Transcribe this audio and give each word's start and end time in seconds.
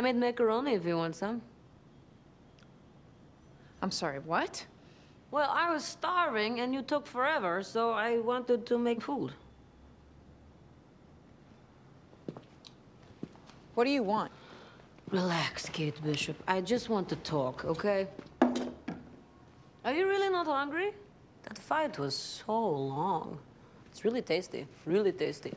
I 0.00 0.02
made 0.02 0.16
macaroni 0.16 0.72
if 0.72 0.86
you 0.86 0.96
want 0.96 1.14
some. 1.14 1.42
I'm 3.82 3.90
sorry, 3.90 4.18
what? 4.18 4.64
Well, 5.30 5.50
I 5.52 5.70
was 5.70 5.84
starving 5.84 6.60
and 6.60 6.72
you 6.72 6.80
took 6.80 7.06
forever, 7.06 7.62
so 7.62 7.90
I 7.90 8.16
wanted 8.16 8.64
to 8.64 8.78
make 8.78 9.02
food. 9.02 9.34
What 13.74 13.84
do 13.84 13.90
you 13.90 14.02
want? 14.02 14.32
Relax, 15.10 15.68
Kate 15.68 16.02
Bishop. 16.02 16.42
I 16.48 16.62
just 16.62 16.88
want 16.88 17.10
to 17.10 17.16
talk, 17.16 17.66
okay? 17.66 18.08
Are 19.84 19.92
you 19.92 20.08
really 20.08 20.30
not 20.30 20.46
hungry? 20.46 20.92
That 21.42 21.58
fight 21.58 21.98
was 21.98 22.16
so 22.16 22.58
long. 22.58 23.38
It's 23.90 24.02
really 24.02 24.22
tasty, 24.22 24.66
really 24.86 25.12
tasty. 25.12 25.52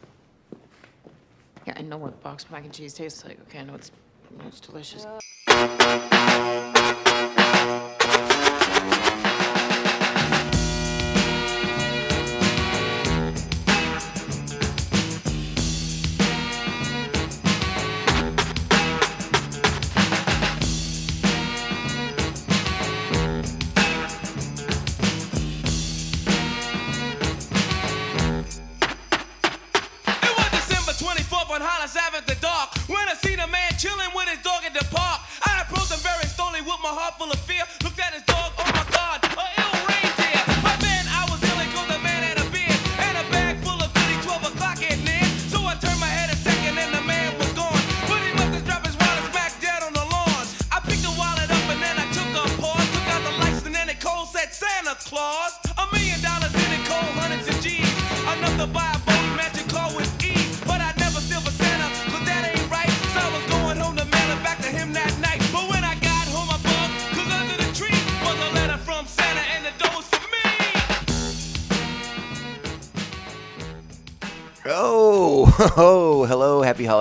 Yeah, 1.66 1.76
I 1.78 1.82
know 1.82 1.96
what 1.96 2.22
boxed 2.22 2.52
mac 2.52 2.66
and 2.66 2.74
cheese 2.74 2.94
tastes 2.94 3.24
like. 3.24 3.40
Okay, 3.48 3.60
I 3.60 3.64
know 3.64 3.76
it's, 3.76 3.90
it's 4.48 4.60
delicious. 4.60 5.06
Full 37.18 37.32
of 37.32 37.43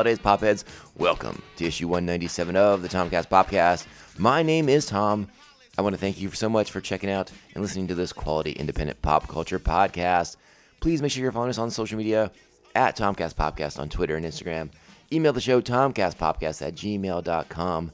holidays, 0.02 0.18
Popheads. 0.18 0.64
Welcome 0.96 1.40
to 1.54 1.64
issue 1.64 1.86
197 1.86 2.56
of 2.56 2.82
the 2.82 2.88
Tomcast 2.88 3.28
Popcast. 3.28 3.86
My 4.18 4.42
name 4.42 4.68
is 4.68 4.84
Tom. 4.84 5.28
I 5.78 5.82
want 5.82 5.94
to 5.94 6.00
thank 6.00 6.20
you 6.20 6.28
so 6.32 6.48
much 6.48 6.72
for 6.72 6.80
checking 6.80 7.08
out 7.08 7.30
and 7.54 7.62
listening 7.62 7.86
to 7.86 7.94
this 7.94 8.12
quality 8.12 8.50
independent 8.50 9.00
pop 9.00 9.28
culture 9.28 9.60
podcast. 9.60 10.38
Please 10.80 11.00
make 11.00 11.12
sure 11.12 11.22
you're 11.22 11.30
following 11.30 11.50
us 11.50 11.58
on 11.58 11.70
social 11.70 11.96
media 11.96 12.32
at 12.74 12.96
Tomcast 12.96 13.34
Popcast 13.34 13.78
on 13.78 13.88
Twitter 13.88 14.16
and 14.16 14.26
Instagram. 14.26 14.70
Email 15.12 15.32
the 15.32 15.40
show 15.40 15.60
tomcastpopcast 15.60 16.66
at 16.66 16.74
gmail.com. 16.74 17.92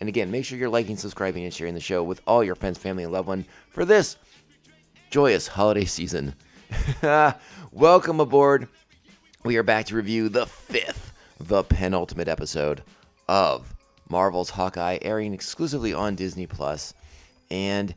And 0.00 0.08
again, 0.08 0.30
make 0.30 0.46
sure 0.46 0.56
you're 0.56 0.70
liking, 0.70 0.96
subscribing, 0.96 1.44
and 1.44 1.52
sharing 1.52 1.74
the 1.74 1.80
show 1.80 2.02
with 2.02 2.22
all 2.26 2.42
your 2.42 2.54
friends, 2.54 2.78
family, 2.78 3.04
and 3.04 3.12
loved 3.12 3.28
one 3.28 3.44
for 3.68 3.84
this 3.84 4.16
joyous 5.10 5.46
holiday 5.46 5.84
season. 5.84 6.34
Welcome 7.70 8.18
aboard. 8.18 8.66
We 9.44 9.56
are 9.56 9.62
back 9.62 9.86
to 9.86 9.96
review 9.96 10.28
the 10.30 10.46
fifth, 10.46 11.09
the 11.40 11.62
penultimate 11.64 12.28
episode 12.28 12.82
of 13.28 13.74
Marvel's 14.08 14.50
Hawkeye, 14.50 14.98
airing 15.02 15.32
exclusively 15.32 15.94
on 15.94 16.14
Disney 16.14 16.46
Plus. 16.46 16.94
And 17.50 17.94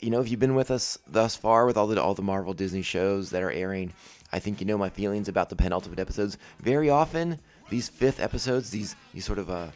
you 0.00 0.10
know, 0.10 0.20
if 0.20 0.30
you've 0.30 0.40
been 0.40 0.54
with 0.54 0.70
us 0.70 0.98
thus 1.06 1.36
far 1.36 1.66
with 1.66 1.76
all 1.76 1.86
the 1.86 2.02
all 2.02 2.14
the 2.14 2.22
Marvel 2.22 2.52
Disney 2.52 2.82
shows 2.82 3.30
that 3.30 3.42
are 3.42 3.50
airing, 3.50 3.92
I 4.32 4.38
think 4.38 4.60
you 4.60 4.66
know 4.66 4.78
my 4.78 4.88
feelings 4.88 5.28
about 5.28 5.48
the 5.48 5.56
penultimate 5.56 5.98
episodes. 5.98 6.38
Very 6.60 6.90
often, 6.90 7.38
these 7.70 7.88
fifth 7.88 8.20
episodes, 8.20 8.70
these 8.70 8.96
these 9.14 9.24
sort 9.24 9.38
of 9.38 9.50
uh, 9.50 9.68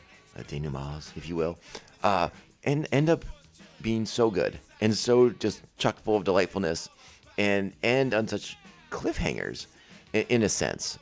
denouements, 0.48 1.12
if 1.16 1.28
you 1.28 1.36
will, 1.36 1.58
uh, 2.02 2.28
and 2.64 2.88
end 2.92 3.08
up 3.08 3.24
being 3.82 4.04
so 4.04 4.30
good 4.30 4.58
and 4.80 4.94
so 4.94 5.30
just 5.30 5.62
chock 5.76 5.98
full 6.00 6.16
of 6.16 6.24
delightfulness, 6.24 6.88
and 7.38 7.72
end 7.82 8.14
on 8.14 8.26
such 8.26 8.56
cliffhangers, 8.90 9.66
in, 10.12 10.24
in 10.28 10.42
a 10.42 10.48
sense 10.48 10.98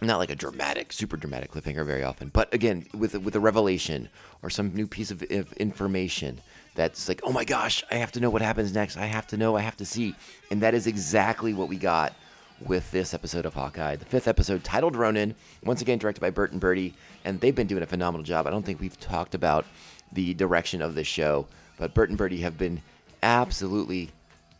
not 0.00 0.18
like 0.18 0.30
a 0.30 0.34
dramatic, 0.34 0.92
super 0.92 1.16
dramatic 1.16 1.50
cliffhanger 1.50 1.86
very 1.86 2.02
often, 2.02 2.28
but 2.28 2.52
again 2.52 2.86
with 2.94 3.14
with 3.14 3.34
a 3.34 3.40
revelation 3.40 4.08
or 4.42 4.50
some 4.50 4.74
new 4.74 4.86
piece 4.86 5.10
of, 5.10 5.22
information 5.22 6.40
that's 6.74 7.08
like, 7.08 7.20
oh 7.24 7.32
my 7.32 7.44
gosh, 7.44 7.82
I 7.90 7.94
have 7.94 8.12
to 8.12 8.20
know 8.20 8.28
what 8.28 8.42
happens 8.42 8.74
next. 8.74 8.96
I 8.98 9.06
have 9.06 9.26
to 9.28 9.36
know. 9.36 9.56
I 9.56 9.62
have 9.62 9.76
to 9.78 9.86
see, 9.86 10.14
and 10.50 10.60
that 10.62 10.74
is 10.74 10.86
exactly 10.86 11.54
what 11.54 11.68
we 11.68 11.76
got 11.76 12.12
with 12.60 12.90
this 12.90 13.14
episode 13.14 13.46
of 13.46 13.54
Hawkeye, 13.54 13.96
the 13.96 14.04
fifth 14.04 14.28
episode 14.28 14.64
titled 14.64 14.96
Ronin, 14.96 15.34
once 15.64 15.82
again 15.82 15.98
directed 15.98 16.20
by 16.20 16.30
Bert 16.30 16.52
and 16.52 16.60
Birdie, 16.60 16.94
and 17.24 17.40
they've 17.40 17.54
been 17.54 17.66
doing 17.66 17.82
a 17.82 17.86
phenomenal 17.86 18.24
job. 18.24 18.46
I 18.46 18.50
don't 18.50 18.64
think 18.64 18.80
we've 18.80 18.98
talked 19.00 19.34
about 19.34 19.66
the 20.12 20.34
direction 20.34 20.80
of 20.80 20.94
this 20.94 21.06
show, 21.06 21.46
but 21.78 21.94
Bert 21.94 22.08
and 22.08 22.18
Birdie 22.18 22.40
have 22.40 22.56
been 22.56 22.80
absolutely 23.22 24.10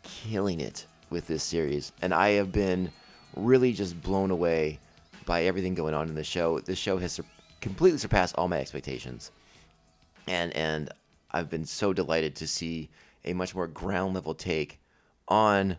killing 0.03 0.59
it 0.59 0.85
with 1.09 1.27
this 1.27 1.43
series, 1.43 1.91
and 2.01 2.13
I 2.13 2.31
have 2.31 2.51
been 2.51 2.91
really 3.35 3.73
just 3.73 4.01
blown 4.01 4.31
away 4.31 4.79
by 5.27 5.43
everything 5.43 5.75
going 5.75 5.93
on 5.93 6.07
in 6.07 6.15
the 6.15 6.23
show. 6.23 6.59
This 6.59 6.79
show 6.79 6.97
has 6.97 7.11
sur- 7.11 7.25
completely 7.61 7.99
surpassed 7.99 8.33
all 8.35 8.47
my 8.47 8.59
expectations, 8.59 9.29
and 10.27 10.51
and 10.53 10.89
I've 11.29 11.51
been 11.51 11.65
so 11.65 11.93
delighted 11.93 12.35
to 12.37 12.47
see 12.47 12.89
a 13.25 13.33
much 13.33 13.53
more 13.53 13.67
ground 13.67 14.15
level 14.15 14.33
take 14.33 14.79
on 15.27 15.77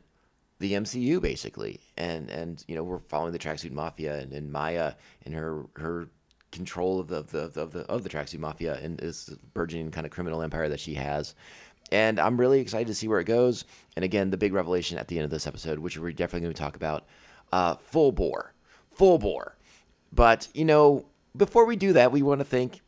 the 0.61 0.75
MCU 0.75 1.21
basically, 1.21 1.81
and 1.97 2.31
and 2.31 2.65
you 2.69 2.77
know 2.77 2.85
we're 2.85 2.99
following 2.99 3.33
the 3.33 3.39
tracksuit 3.39 3.73
mafia 3.73 4.21
and, 4.21 4.33
and 4.33 4.53
Maya 4.53 4.93
and 5.25 5.35
her 5.35 5.65
her 5.77 6.09
control 6.53 7.01
of 7.01 7.09
the 7.09 7.17
of 7.17 7.31
the 7.31 7.61
of 7.61 7.73
the 7.73 7.81
of 7.87 8.03
the 8.03 8.09
tracksuit 8.09 8.39
mafia 8.39 8.79
and 8.83 8.99
this 8.99 9.31
burgeoning 9.55 9.91
kind 9.91 10.07
of 10.07 10.13
criminal 10.13 10.43
empire 10.43 10.69
that 10.69 10.81
she 10.81 10.95
has. 10.95 11.35
And 11.91 12.21
I'm 12.21 12.39
really 12.39 12.61
excited 12.61 12.87
to 12.89 12.95
see 12.95 13.09
where 13.09 13.21
it 13.21 13.25
goes. 13.25 13.65
And 13.97 14.05
again, 14.05 14.29
the 14.29 14.37
big 14.37 14.53
revelation 14.53 14.99
at 14.99 15.09
the 15.09 15.17
end 15.17 15.25
of 15.25 15.31
this 15.31 15.47
episode, 15.47 15.79
which 15.79 15.97
we're 15.97 16.13
definitely 16.13 16.43
going 16.43 16.53
to 16.53 16.61
talk 16.61 16.77
about, 16.77 17.07
uh, 17.51 17.77
full 17.77 18.13
bore, 18.13 18.53
full 18.99 19.19
bore. 19.19 19.57
But 20.13 20.49
you 20.53 20.65
know, 20.65 21.07
before 21.37 21.65
we 21.65 21.77
do 21.77 21.93
that, 21.95 22.13
we 22.13 22.23
want 22.23 22.41
to 22.41 22.45
thank 22.45 22.83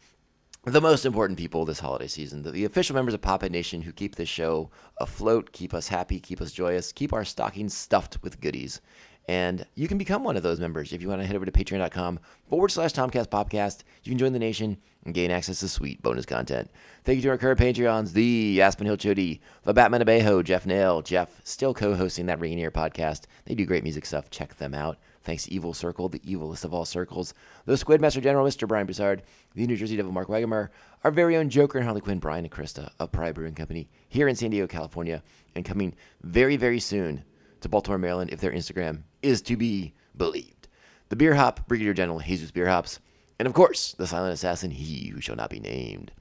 the 0.64 0.80
most 0.80 1.06
important 1.06 1.38
people 1.38 1.64
this 1.64 1.80
holiday 1.80 2.06
season, 2.06 2.42
the, 2.42 2.50
the 2.50 2.64
official 2.66 2.94
members 2.94 3.14
of 3.14 3.22
Pop 3.22 3.42
Nation 3.42 3.80
who 3.80 3.92
keep 3.92 4.16
this 4.16 4.28
show 4.28 4.70
afloat, 4.98 5.52
keep 5.52 5.72
us 5.72 5.88
happy, 5.88 6.20
keep 6.20 6.40
us 6.42 6.52
joyous, 6.52 6.92
keep 6.92 7.14
our 7.14 7.24
stockings 7.24 7.74
stuffed 7.74 8.22
with 8.22 8.40
goodies. 8.40 8.80
And 9.28 9.64
you 9.74 9.86
can 9.86 9.96
become 9.96 10.24
one 10.24 10.36
of 10.36 10.42
those 10.42 10.60
members 10.60 10.92
if 10.92 11.00
you 11.00 11.08
want 11.08 11.20
to 11.22 11.26
head 11.26 11.36
over 11.36 11.46
to 11.46 11.52
patreon.com 11.52 12.18
forward 12.48 12.70
slash 12.70 12.92
Tomcast 12.92 13.28
Popcast. 13.28 13.84
You 14.02 14.10
can 14.10 14.18
join 14.18 14.32
the 14.32 14.38
nation 14.38 14.76
and 15.04 15.14
gain 15.14 15.30
access 15.30 15.60
to 15.60 15.68
sweet 15.68 16.02
bonus 16.02 16.26
content. 16.26 16.70
Thank 17.04 17.16
you 17.16 17.22
to 17.22 17.28
our 17.30 17.38
current 17.38 17.60
Patreons, 17.60 18.12
the 18.12 18.60
Aspen 18.60 18.86
Hill 18.86 18.96
Chody, 18.96 19.40
the 19.62 19.72
Batman 19.72 20.02
Abejo, 20.02 20.42
Jeff 20.42 20.66
Nail, 20.66 21.00
Jeff, 21.00 21.40
still 21.44 21.72
co 21.72 21.94
hosting 21.94 22.26
that 22.26 22.40
Ringing 22.40 22.58
Ear 22.58 22.70
podcast. 22.70 23.22
They 23.44 23.54
do 23.54 23.64
great 23.64 23.84
music 23.84 24.04
stuff. 24.04 24.30
Check 24.30 24.56
them 24.56 24.74
out. 24.74 24.98
Thanks 25.22 25.44
to 25.44 25.52
Evil 25.52 25.74
Circle, 25.74 26.08
the 26.08 26.18
evilest 26.20 26.64
of 26.64 26.72
all 26.72 26.84
circles, 26.84 27.34
the 27.66 27.76
Squid 27.76 28.00
Master 28.00 28.20
General, 28.20 28.46
Mr. 28.46 28.66
Brian 28.66 28.86
Broussard, 28.86 29.22
the 29.54 29.66
New 29.66 29.76
Jersey 29.76 29.96
Devil, 29.96 30.12
Mark 30.12 30.28
Wagemer, 30.28 30.70
our 31.04 31.10
very 31.10 31.36
own 31.36 31.50
Joker 31.50 31.78
and 31.78 31.84
Harley 31.84 32.00
Quinn, 32.00 32.18
Brian 32.18 32.44
and 32.44 32.52
Krista 32.52 32.90
of 32.98 33.12
Pry 33.12 33.30
Brewing 33.30 33.54
Company 33.54 33.88
here 34.08 34.28
in 34.28 34.36
San 34.36 34.50
Diego, 34.50 34.66
California, 34.66 35.22
and 35.54 35.64
coming 35.64 35.94
very, 36.22 36.56
very 36.56 36.80
soon 36.80 37.22
to 37.60 37.68
Baltimore, 37.68 37.98
Maryland, 37.98 38.30
if 38.32 38.40
their 38.40 38.52
Instagram 38.52 39.02
is 39.22 39.42
to 39.42 39.56
be 39.56 39.92
believed. 40.16 40.68
The 41.10 41.16
Beer 41.16 41.34
Hop, 41.34 41.66
Brigadier 41.68 41.92
General 41.92 42.20
Jesus 42.20 42.50
Beer 42.50 42.68
Hops, 42.68 42.98
and 43.38 43.46
of 43.46 43.52
course, 43.54 43.94
the 43.98 44.06
Silent 44.06 44.34
Assassin, 44.34 44.70
he 44.70 45.08
who 45.08 45.20
shall 45.20 45.36
not 45.36 45.50
be 45.50 45.60
named. 45.60 46.12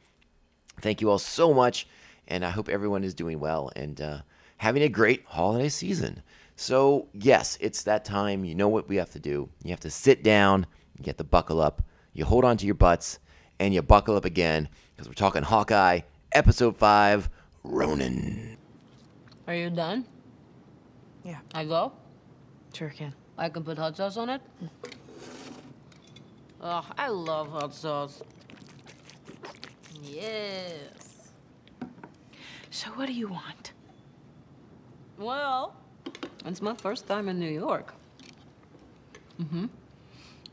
Thank 0.82 1.00
you 1.00 1.10
all 1.10 1.20
so 1.20 1.54
much, 1.54 1.88
and 2.28 2.44
I 2.46 2.50
hope 2.50 2.70
everyone 2.70 3.04
is 3.04 3.14
doing 3.14 3.40
well 3.40 3.72
and 3.76 4.00
uh, 4.02 4.20
having 4.58 4.84
a 4.84 4.90
great 4.90 5.24
holiday 5.26 5.70
season. 5.70 6.22
So, 6.60 7.08
yes, 7.14 7.58
it's 7.62 7.84
that 7.84 8.04
time. 8.04 8.44
You 8.44 8.54
know 8.54 8.68
what 8.68 8.90
we 8.90 8.98
have 8.98 9.12
to 9.12 9.20
do. 9.20 9.48
You 9.64 9.70
have 9.70 9.80
to 9.80 9.90
sit 9.90 10.24
down, 10.24 10.66
you 10.98 11.06
get 11.06 11.18
the 11.18 11.24
buckle 11.24 11.62
up, 11.62 11.82
you 12.12 12.26
hold 12.26 12.44
on 12.44 12.58
to 12.58 12.66
your 12.66 12.76
butts, 12.76 13.20
and 13.62 13.74
you 13.74 13.82
buckle 13.82 14.18
up 14.18 14.26
again 14.26 14.68
because 14.92 15.08
we're 15.08 15.14
talking 15.14 15.42
Hawkeye, 15.42 16.02
Episode 16.34 16.76
5, 16.76 17.30
Ronin. 17.64 18.58
Are 19.48 19.56
you 19.56 19.70
done? 19.70 20.06
Yeah, 21.24 21.38
I 21.54 21.64
go? 21.64 21.94
sure 22.74 22.90
can. 22.90 23.16
I 23.38 23.48
can 23.48 23.64
put 23.64 23.78
hot 23.78 23.96
sauce 23.96 24.18
on 24.18 24.28
it? 24.28 24.42
Oh, 26.60 26.86
I 26.98 27.08
love 27.08 27.50
hot 27.52 27.74
sauce. 27.74 28.22
Yes. 30.04 31.32
So 32.70 32.90
what 32.90 33.06
do 33.06 33.14
you 33.14 33.30
want? 33.30 33.72
Well, 35.18 35.79
it's 36.46 36.62
my 36.62 36.74
first 36.74 37.08
time 37.08 37.30
in 37.30 37.40
New 37.40 37.50
York. 37.50 37.94
Mm-hmm. 39.42 39.66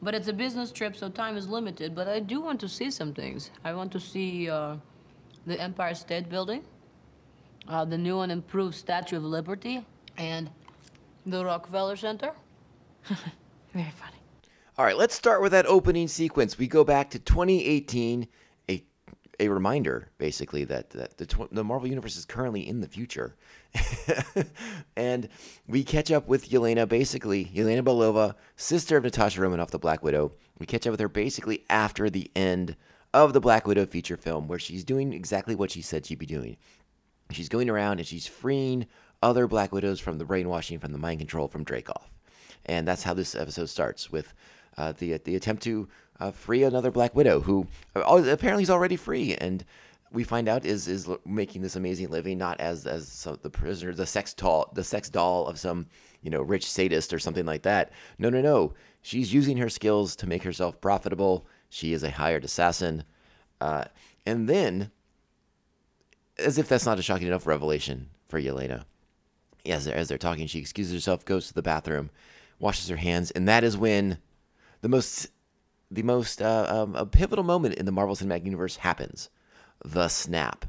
But 0.03 0.14
it's 0.14 0.29
a 0.29 0.32
business 0.32 0.70
trip, 0.73 0.97
so 0.97 1.08
time 1.08 1.37
is 1.37 1.49
limited. 1.49 1.94
But 1.94 2.08
I 2.08 2.20
do 2.20 2.41
want 2.41 2.61
to 2.61 2.69
see 2.69 2.91
some 2.91 3.14
things. 3.14 3.50
I 3.64 3.73
want 3.73 3.93
to 3.93 4.00
see 4.00 4.49
uh, 4.49 4.76
the 5.47 5.61
Empire 5.61 5.94
State 5.94 6.29
Building, 6.29 6.62
uh, 7.69 7.85
the 7.85 7.99
new 7.99 8.20
and 8.20 8.31
improved 8.31 8.75
Statue 8.75 9.17
of 9.17 9.25
Liberty, 9.25 9.85
and 10.17 10.50
the 11.25 11.44
Rockefeller 11.44 11.97
Center. 11.97 12.32
Very 13.73 13.91
funny. 13.91 14.17
All 14.79 14.85
right, 14.85 14.97
let's 14.97 15.14
start 15.14 15.41
with 15.41 15.52
that 15.52 15.64
opening 15.67 16.06
sequence. 16.06 16.59
We 16.59 16.67
go 16.67 16.85
back 16.85 17.11
to 17.11 17.19
2018, 17.19 18.29
a 19.41 19.49
reminder 19.49 20.09
basically 20.19 20.65
that, 20.65 20.91
that 20.91 21.19
the 21.19 21.27
tw- 21.27 21.53
the 21.53 21.65
Marvel 21.65 21.88
universe 21.88 22.17
is 22.17 22.25
currently 22.25 22.67
in 22.67 22.81
the 22.81 22.88
future, 22.88 23.37
and 24.97 25.29
we 25.67 25.85
catch 25.85 26.11
up 26.11 26.27
with 26.29 26.50
Yelena, 26.50 26.88
basically 26.88 27.47
Yelena 27.47 27.83
Belova, 27.83 28.35
sister 28.56 28.97
of 28.97 29.05
Natasha 29.05 29.41
Romanoff, 29.41 29.71
the 29.71 29.79
Black 29.79 30.03
Widow. 30.03 30.33
We 30.59 30.67
catch 30.67 30.87
up 30.87 30.93
with 30.93 31.00
her 31.00 31.09
basically 31.09 31.65
after 31.69 32.09
the 32.09 32.31
end 32.35 32.77
of 33.12 33.33
the 33.33 33.41
Black 33.41 33.67
Widow 33.67 33.87
feature 33.87 34.17
film, 34.17 34.49
where 34.49 34.59
she's 34.59 34.85
doing 34.85 35.12
exactly 35.12 35.55
what 35.55 35.71
she 35.71 35.83
said 35.83 36.06
she'd 36.06 36.19
be 36.19 36.27
doing. 36.27 36.56
She's 37.31 37.49
going 37.49 37.69
around 37.69 37.99
and 37.99 38.06
she's 38.06 38.27
freeing 38.27 38.87
other 39.23 39.47
Black 39.47 39.73
Widows 39.73 40.00
from 40.00 40.19
the 40.19 40.25
brainwashing, 40.25 40.79
from 40.79 40.93
the 40.93 40.99
mind 40.99 41.19
control 41.19 41.49
from 41.49 41.65
Dreykov. 41.65 42.03
And 42.67 42.87
that's 42.87 43.03
how 43.03 43.15
this 43.15 43.35
episode 43.35 43.69
starts 43.69 44.11
with 44.11 44.33
uh, 44.77 44.93
the 44.93 45.19
the 45.19 45.37
attempt 45.37 45.62
to 45.65 45.88
uh, 46.20 46.30
free 46.30 46.62
another 46.62 46.90
Black 46.90 47.14
Widow 47.14 47.40
who 47.40 47.66
uh, 47.94 48.00
apparently 48.00 48.62
is 48.62 48.70
already 48.70 48.96
free, 48.96 49.34
and 49.34 49.64
we 50.12 50.24
find 50.24 50.48
out 50.48 50.64
is 50.64 50.88
is 50.88 51.08
making 51.24 51.62
this 51.62 51.76
amazing 51.76 52.08
living 52.08 52.38
not 52.38 52.60
as 52.60 52.86
as 52.86 53.26
the 53.42 53.50
prisoner, 53.50 53.92
the 53.92 54.06
sex 54.06 54.32
doll, 54.34 54.70
the 54.74 54.84
sex 54.84 55.08
doll 55.08 55.46
of 55.46 55.58
some 55.58 55.86
you 56.22 56.30
know 56.30 56.42
rich 56.42 56.70
sadist 56.70 57.12
or 57.12 57.18
something 57.18 57.46
like 57.46 57.62
that. 57.62 57.92
No, 58.18 58.30
no, 58.30 58.40
no. 58.40 58.74
She's 59.02 59.32
using 59.32 59.56
her 59.58 59.68
skills 59.68 60.16
to 60.16 60.26
make 60.26 60.42
herself 60.42 60.80
profitable. 60.80 61.46
She 61.68 61.92
is 61.92 62.02
a 62.02 62.10
hired 62.10 62.44
assassin, 62.44 63.04
uh, 63.60 63.84
and 64.24 64.48
then, 64.48 64.90
as 66.38 66.58
if 66.58 66.68
that's 66.68 66.86
not 66.86 66.98
a 66.98 67.02
shocking 67.02 67.26
enough 67.26 67.46
revelation 67.46 68.08
for 68.28 68.40
Yelena, 68.40 68.84
as 69.64 69.84
they're, 69.84 69.94
as 69.94 70.08
they're 70.08 70.18
talking, 70.18 70.46
she 70.46 70.58
excuses 70.58 70.94
herself, 70.94 71.24
goes 71.24 71.48
to 71.48 71.54
the 71.54 71.62
bathroom, 71.62 72.10
washes 72.58 72.88
her 72.88 72.96
hands, 72.96 73.30
and 73.32 73.48
that 73.48 73.64
is 73.64 73.76
when 73.76 74.18
the 74.80 74.88
most 74.88 75.28
the 75.91 76.03
most 76.03 76.43
uh, 76.43 76.67
um, 76.69 76.97
a 76.97 77.06
pivotal 77.06 77.44
moment 77.44 77.75
in 77.75 77.87
the 77.87 77.93
Marvel 77.93 78.17
Cinematic 78.17 78.44
Universe 78.44 78.77
happens, 78.77 79.31
the 79.85 80.09
snap, 80.09 80.67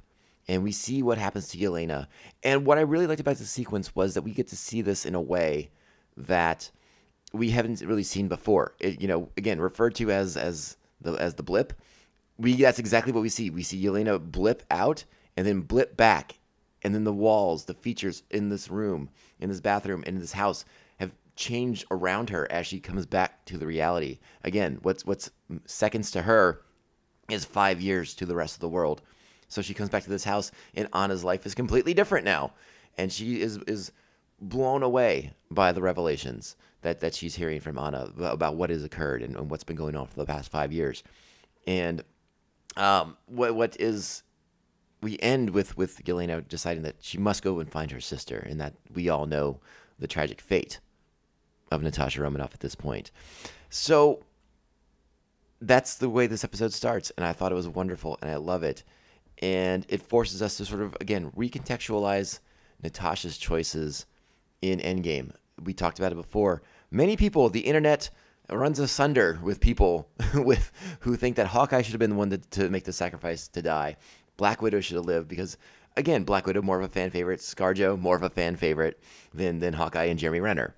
and 0.48 0.64
we 0.64 0.72
see 0.72 1.02
what 1.02 1.18
happens 1.18 1.50
to 1.50 1.58
Yelena. 1.58 2.08
And 2.44 2.66
what 2.66 2.78
I 2.78 2.82
really 2.82 3.08
liked 3.08 3.22
about 3.22 3.38
the 3.38 3.46
sequence 3.46 3.96
was 3.96 4.14
that 4.14 4.22
we 4.22 4.32
get 4.32 4.48
to 4.50 4.58
see 4.58 4.82
this 4.82 5.06
in 5.06 5.16
a 5.16 5.22
way 5.22 5.72
that 6.16 6.72
we 7.34 7.50
haven't 7.50 7.82
really 7.82 8.04
seen 8.04 8.28
before. 8.28 8.74
It, 8.80 9.02
you 9.02 9.08
know, 9.08 9.30
again 9.38 9.60
referred 9.60 9.96
to 9.96 10.12
as 10.12 10.38
as 10.38 10.78
the 11.02 11.14
as 11.14 11.36
the 11.36 11.44
blip. 11.44 11.74
We 12.38 12.56
that's 12.56 12.80
exactly 12.80 13.12
what 13.12 13.22
we 13.22 13.30
see. 13.30 13.50
We 13.50 13.64
see 13.64 13.84
Yelena 13.84 14.20
blip 14.20 14.64
out 14.70 15.04
and 15.36 15.46
then 15.46 15.62
blip 15.62 15.98
back, 15.98 16.40
and 16.84 16.94
then 16.94 17.04
the 17.04 17.14
walls, 17.14 17.66
the 17.66 17.74
features 17.74 18.24
in 18.30 18.50
this 18.50 18.70
room, 18.70 19.10
in 19.40 19.50
this 19.50 19.62
bathroom, 19.62 20.04
in 20.06 20.20
this 20.20 20.34
house 20.34 20.64
have 21.38 21.46
changed 21.46 21.86
around 21.92 22.30
her 22.30 22.52
as 22.52 22.68
she 22.68 22.80
comes 22.80 23.06
back 23.06 23.46
to 23.46 23.58
the 23.58 23.68
reality. 23.68 24.20
Again, 24.44 24.80
what's 24.82 25.06
what's 25.06 25.30
seconds 25.66 26.12
to 26.12 26.22
her 26.22 26.62
is 27.30 27.46
five 27.46 27.82
years 27.82 28.16
to 28.16 28.26
the 28.26 28.36
rest 28.36 28.56
of 28.56 28.62
the 28.62 28.70
world. 28.70 29.02
So 29.48 29.62
she 29.62 29.74
comes 29.74 29.90
back 29.90 30.04
to 30.04 30.10
this 30.10 30.24
house, 30.24 30.52
and 30.76 30.90
Anna's 30.94 31.24
life 31.24 31.46
is 31.46 31.56
completely 31.56 31.94
different 31.94 32.26
now, 32.26 32.54
and 32.98 33.12
she 33.12 33.42
is 33.42 33.58
is 33.68 33.92
blown 34.40 34.84
away 34.84 35.34
by 35.50 35.72
the 35.72 35.82
revelations 35.82 36.56
that 36.82 37.00
that 37.00 37.14
she's 37.14 37.36
hearing 37.36 37.62
from 37.62 37.78
Anna 37.78 38.12
about 38.20 38.56
what 38.56 38.70
has 38.70 38.84
occurred 38.84 39.22
and, 39.22 39.36
and 39.36 39.50
what's 39.50 39.64
been 39.64 39.76
going 39.76 39.96
on 39.96 40.08
for 40.08 40.16
the 40.16 40.26
past 40.26 40.52
five 40.52 40.74
years, 40.74 41.04
and 41.66 42.04
um, 42.76 43.16
what 43.28 43.56
what 43.56 43.78
is 43.80 44.24
we 45.02 45.18
end 45.20 45.52
with 45.52 45.78
with 45.78 46.04
Yelena 46.04 46.46
deciding 46.48 46.84
that 46.84 46.96
she 47.00 47.18
must 47.18 47.44
go 47.44 47.60
and 47.60 47.72
find 47.72 47.92
her 47.92 48.02
sister, 48.02 48.40
and 48.50 48.60
that 48.60 48.74
we 48.94 49.10
all 49.10 49.26
know 49.28 49.60
the 50.00 50.08
tragic 50.08 50.42
fate 50.42 50.80
of 51.72 51.82
Natasha 51.82 52.22
Romanoff 52.22 52.54
at 52.54 52.60
this 52.60 52.76
point. 52.76 53.12
So 53.70 54.24
that's 55.62 55.96
the 55.96 56.10
way 56.10 56.28
this 56.28 56.44
episode 56.44 56.74
starts, 56.74 57.12
and 57.18 57.26
I 57.26 57.34
thought 57.34 57.52
it 57.52 57.56
was 57.56 57.68
wonderful, 57.68 58.18
and 58.22 58.30
I 58.30 58.36
love 58.36 58.64
it. 58.64 58.84
And 59.40 59.86
it 59.90 60.02
forces 60.02 60.42
us 60.42 60.58
to 60.58 60.66
sort 60.66 60.82
of 60.82 60.96
again 61.00 61.32
recontextualize 61.32 62.40
Natasha's 62.82 63.38
choices 63.38 64.06
in 64.62 64.80
Endgame. 64.80 65.32
We 65.64 65.74
talked 65.74 66.00
about 66.00 66.12
it 66.12 66.16
before. 66.16 66.64
Many 66.92 67.18
people, 67.18 67.50
the 67.50 67.62
internet 67.62 68.10
runs 68.50 68.80
asunder 68.80 69.40
with 69.44 69.60
people 69.60 70.08
with 70.34 70.72
who 71.02 71.16
think 71.16 71.36
that 71.36 71.48
Hawkeye 71.48 71.82
should 71.82 71.94
have 71.94 72.00
been 72.00 72.12
the 72.12 72.16
one 72.16 72.30
to, 72.30 72.38
to 72.38 72.70
make 72.70 72.86
the 72.86 72.94
sacrifice 72.94 73.48
to 73.50 73.62
die. 73.62 73.98
Black 74.38 74.62
Widow 74.62 74.80
should 74.80 74.96
have 74.96 75.06
lived 75.06 75.28
because 75.28 75.58
again, 75.98 76.24
Black 76.24 76.46
Widow 76.46 76.62
more 76.62 76.80
of 76.80 76.86
a 76.86 76.92
fan 76.92 77.10
favorite, 77.10 77.40
ScarJo 77.40 78.00
more 78.00 78.16
of 78.16 78.24
a 78.24 78.30
fan 78.30 78.56
favorite 78.56 79.02
than 79.34 79.60
than 79.60 79.74
Hawkeye 79.74 80.06
and 80.06 80.20
Jeremy 80.20 80.40
Renner 80.40 80.76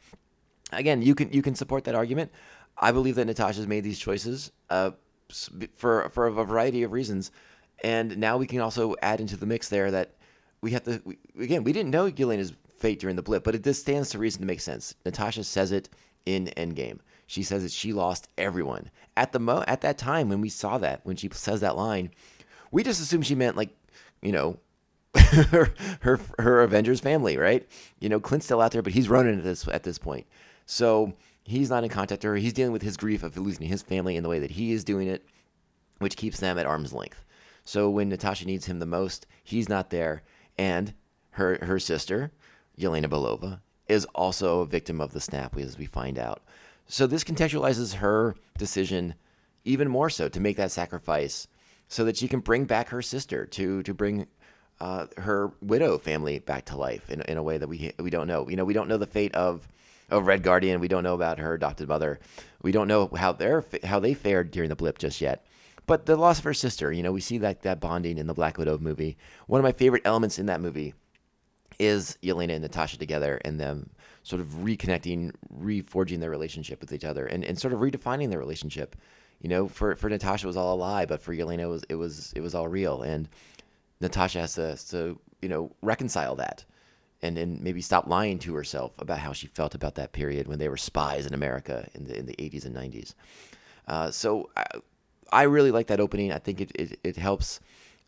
again, 0.71 1.01
you 1.01 1.15
can 1.15 1.31
you 1.31 1.41
can 1.41 1.55
support 1.55 1.83
that 1.85 1.95
argument. 1.95 2.31
I 2.77 2.91
believe 2.91 3.15
that 3.15 3.25
Natasha's 3.25 3.67
made 3.67 3.83
these 3.83 3.99
choices 3.99 4.51
uh, 4.69 4.91
for 5.75 6.09
for 6.09 6.27
a 6.27 6.31
variety 6.31 6.83
of 6.83 6.91
reasons, 6.91 7.31
and 7.83 8.17
now 8.17 8.37
we 8.37 8.47
can 8.47 8.61
also 8.61 8.95
add 9.01 9.19
into 9.21 9.37
the 9.37 9.45
mix 9.45 9.69
there 9.69 9.91
that 9.91 10.15
we 10.61 10.71
have 10.71 10.83
to 10.83 11.01
we, 11.05 11.17
again 11.39 11.63
we 11.63 11.73
didn't 11.73 11.91
know 11.91 12.09
Yelena's 12.09 12.53
fate 12.77 12.99
during 12.99 13.15
the 13.15 13.21
blip, 13.21 13.43
but 13.43 13.55
it 13.55 13.63
just 13.63 13.81
stands 13.81 14.09
to 14.09 14.19
reason 14.19 14.41
to 14.41 14.47
make 14.47 14.61
sense. 14.61 14.95
Natasha 15.05 15.43
says 15.43 15.71
it 15.71 15.89
in 16.25 16.45
Endgame. 16.57 16.99
She 17.27 17.43
says 17.43 17.63
that 17.63 17.71
she 17.71 17.93
lost 17.93 18.27
everyone 18.37 18.89
at 19.17 19.31
the 19.31 19.39
mo 19.39 19.63
at 19.67 19.81
that 19.81 19.97
time 19.97 20.29
when 20.29 20.41
we 20.41 20.49
saw 20.49 20.77
that 20.79 21.01
when 21.03 21.15
she 21.15 21.29
says 21.33 21.61
that 21.61 21.75
line, 21.75 22.11
we 22.71 22.83
just 22.83 23.01
assumed 23.01 23.25
she 23.25 23.35
meant 23.35 23.57
like 23.57 23.69
you 24.21 24.31
know 24.31 24.57
her, 25.15 25.73
her 26.01 26.19
her 26.37 26.61
Avengers 26.61 26.99
family, 26.99 27.37
right? 27.37 27.67
You 27.99 28.09
know, 28.09 28.19
Clint's 28.19 28.45
still 28.45 28.61
out 28.61 28.71
there, 28.71 28.81
but 28.81 28.93
he's 28.93 29.09
running 29.09 29.37
at 29.37 29.43
this 29.43 29.67
at 29.67 29.83
this 29.83 29.97
point. 29.97 30.25
So 30.71 31.13
he's 31.45 31.71
not 31.71 31.83
in 31.83 31.89
contact 31.89 32.23
with 32.23 32.29
her. 32.31 32.35
He's 32.35 32.53
dealing 32.53 32.71
with 32.71 32.83
his 32.83 32.95
grief 32.95 33.23
of 33.23 33.35
losing 33.35 33.67
his 33.67 33.81
family 33.81 34.15
in 34.15 34.21
the 34.21 34.29
way 34.29 34.37
that 34.37 34.51
he 34.51 34.71
is 34.71 34.83
doing 34.83 35.07
it, 35.07 35.25
which 35.97 36.15
keeps 36.15 36.39
them 36.39 36.59
at 36.59 36.67
arm's 36.67 36.93
length. 36.93 37.25
So 37.65 37.89
when 37.89 38.07
Natasha 38.07 38.45
needs 38.45 38.67
him 38.67 38.77
the 38.77 38.85
most, 38.85 39.25
he's 39.43 39.67
not 39.67 39.89
there, 39.89 40.21
and 40.59 40.93
her 41.31 41.57
her 41.63 41.79
sister, 41.79 42.31
Yelena 42.77 43.07
Belova, 43.07 43.61
is 43.87 44.05
also 44.13 44.59
a 44.59 44.67
victim 44.67 45.01
of 45.01 45.11
the 45.11 45.19
snap, 45.19 45.57
as 45.57 45.75
we 45.75 45.87
find 45.87 46.19
out. 46.19 46.43
So 46.85 47.07
this 47.07 47.23
contextualizes 47.23 47.95
her 47.95 48.35
decision 48.59 49.15
even 49.65 49.87
more 49.87 50.11
so 50.11 50.29
to 50.29 50.39
make 50.39 50.57
that 50.57 50.71
sacrifice, 50.71 51.47
so 51.87 52.05
that 52.05 52.15
she 52.15 52.27
can 52.27 52.41
bring 52.41 52.65
back 52.65 52.89
her 52.89 53.01
sister 53.01 53.47
to 53.47 53.81
to 53.81 53.93
bring 53.95 54.27
uh, 54.79 55.07
her 55.17 55.51
widow 55.63 55.97
family 55.97 56.37
back 56.37 56.65
to 56.65 56.77
life 56.77 57.09
in, 57.09 57.21
in 57.21 57.39
a 57.39 57.43
way 57.43 57.57
that 57.57 57.67
we 57.67 57.91
we 57.97 58.11
don't 58.11 58.27
know. 58.27 58.47
You 58.47 58.55
know, 58.55 58.65
we 58.65 58.75
don't 58.75 58.87
know 58.87 58.97
the 58.97 59.07
fate 59.07 59.33
of 59.33 59.67
of 60.11 60.27
Red 60.27 60.43
Guardian. 60.43 60.79
We 60.79 60.87
don't 60.87 61.03
know 61.03 61.15
about 61.15 61.39
her 61.39 61.53
adopted 61.53 61.87
mother. 61.87 62.19
We 62.61 62.71
don't 62.71 62.87
know 62.87 63.07
how 63.15 63.31
they 63.33 63.61
how 63.83 63.99
they 63.99 64.13
fared 64.13 64.51
during 64.51 64.69
the 64.69 64.75
blip 64.75 64.97
just 64.97 65.21
yet. 65.21 65.45
But 65.85 66.05
the 66.05 66.15
loss 66.15 66.37
of 66.37 66.43
her 66.43 66.53
sister, 66.53 66.91
you 66.91 67.01
know, 67.01 67.11
we 67.11 67.21
see 67.21 67.39
that 67.39 67.63
that 67.63 67.79
bonding 67.79 68.17
in 68.17 68.27
the 68.27 68.33
Black 68.33 68.57
Widow 68.57 68.77
movie. 68.77 69.17
One 69.47 69.59
of 69.59 69.63
my 69.63 69.71
favorite 69.71 70.03
elements 70.05 70.37
in 70.37 70.45
that 70.45 70.61
movie 70.61 70.93
is 71.79 72.17
Yelena 72.21 72.51
and 72.51 72.61
Natasha 72.61 72.97
together 72.97 73.39
and 73.45 73.59
them 73.59 73.89
sort 74.23 74.41
of 74.41 74.47
reconnecting, 74.47 75.31
reforging 75.51 76.19
their 76.19 76.29
relationship 76.29 76.81
with 76.81 76.91
each 76.91 77.05
other 77.05 77.25
and, 77.25 77.43
and 77.43 77.57
sort 77.57 77.73
of 77.73 77.79
redefining 77.79 78.29
their 78.29 78.39
relationship. 78.39 78.95
You 79.41 79.49
know, 79.49 79.67
for, 79.67 79.95
for 79.95 80.09
Natasha 80.09 80.45
it 80.45 80.47
was 80.47 80.57
all 80.57 80.75
a 80.75 80.77
lie, 80.77 81.05
but 81.05 81.21
for 81.21 81.33
Yelena 81.33 81.59
it 81.59 81.67
was 81.67 81.83
it 81.89 81.95
was 81.95 82.33
it 82.35 82.41
was 82.41 82.53
all 82.53 82.67
real. 82.67 83.01
And 83.01 83.29
Natasha 84.01 84.41
has 84.41 84.55
to, 84.55 84.75
to 84.89 85.19
you 85.41 85.49
know, 85.49 85.71
reconcile 85.81 86.35
that 86.35 86.65
and 87.21 87.37
and 87.37 87.61
maybe 87.61 87.81
stop 87.81 88.07
lying 88.07 88.39
to 88.39 88.53
herself 88.55 88.93
about 88.99 89.19
how 89.19 89.33
she 89.33 89.47
felt 89.47 89.75
about 89.75 89.95
that 89.95 90.11
period 90.11 90.47
when 90.47 90.59
they 90.59 90.69
were 90.69 90.77
spies 90.77 91.25
in 91.25 91.33
America 91.33 91.87
in 91.93 92.05
the 92.05 92.17
in 92.17 92.25
the 92.25 92.35
80s 92.35 92.65
and 92.65 92.75
90s. 92.75 93.13
Uh, 93.87 94.11
so 94.11 94.49
I, 94.55 94.65
I 95.31 95.43
really 95.43 95.71
like 95.71 95.87
that 95.87 95.99
opening. 95.99 96.31
I 96.31 96.39
think 96.39 96.61
it 96.61 96.71
it, 96.75 96.99
it 97.03 97.17
helps 97.17 97.59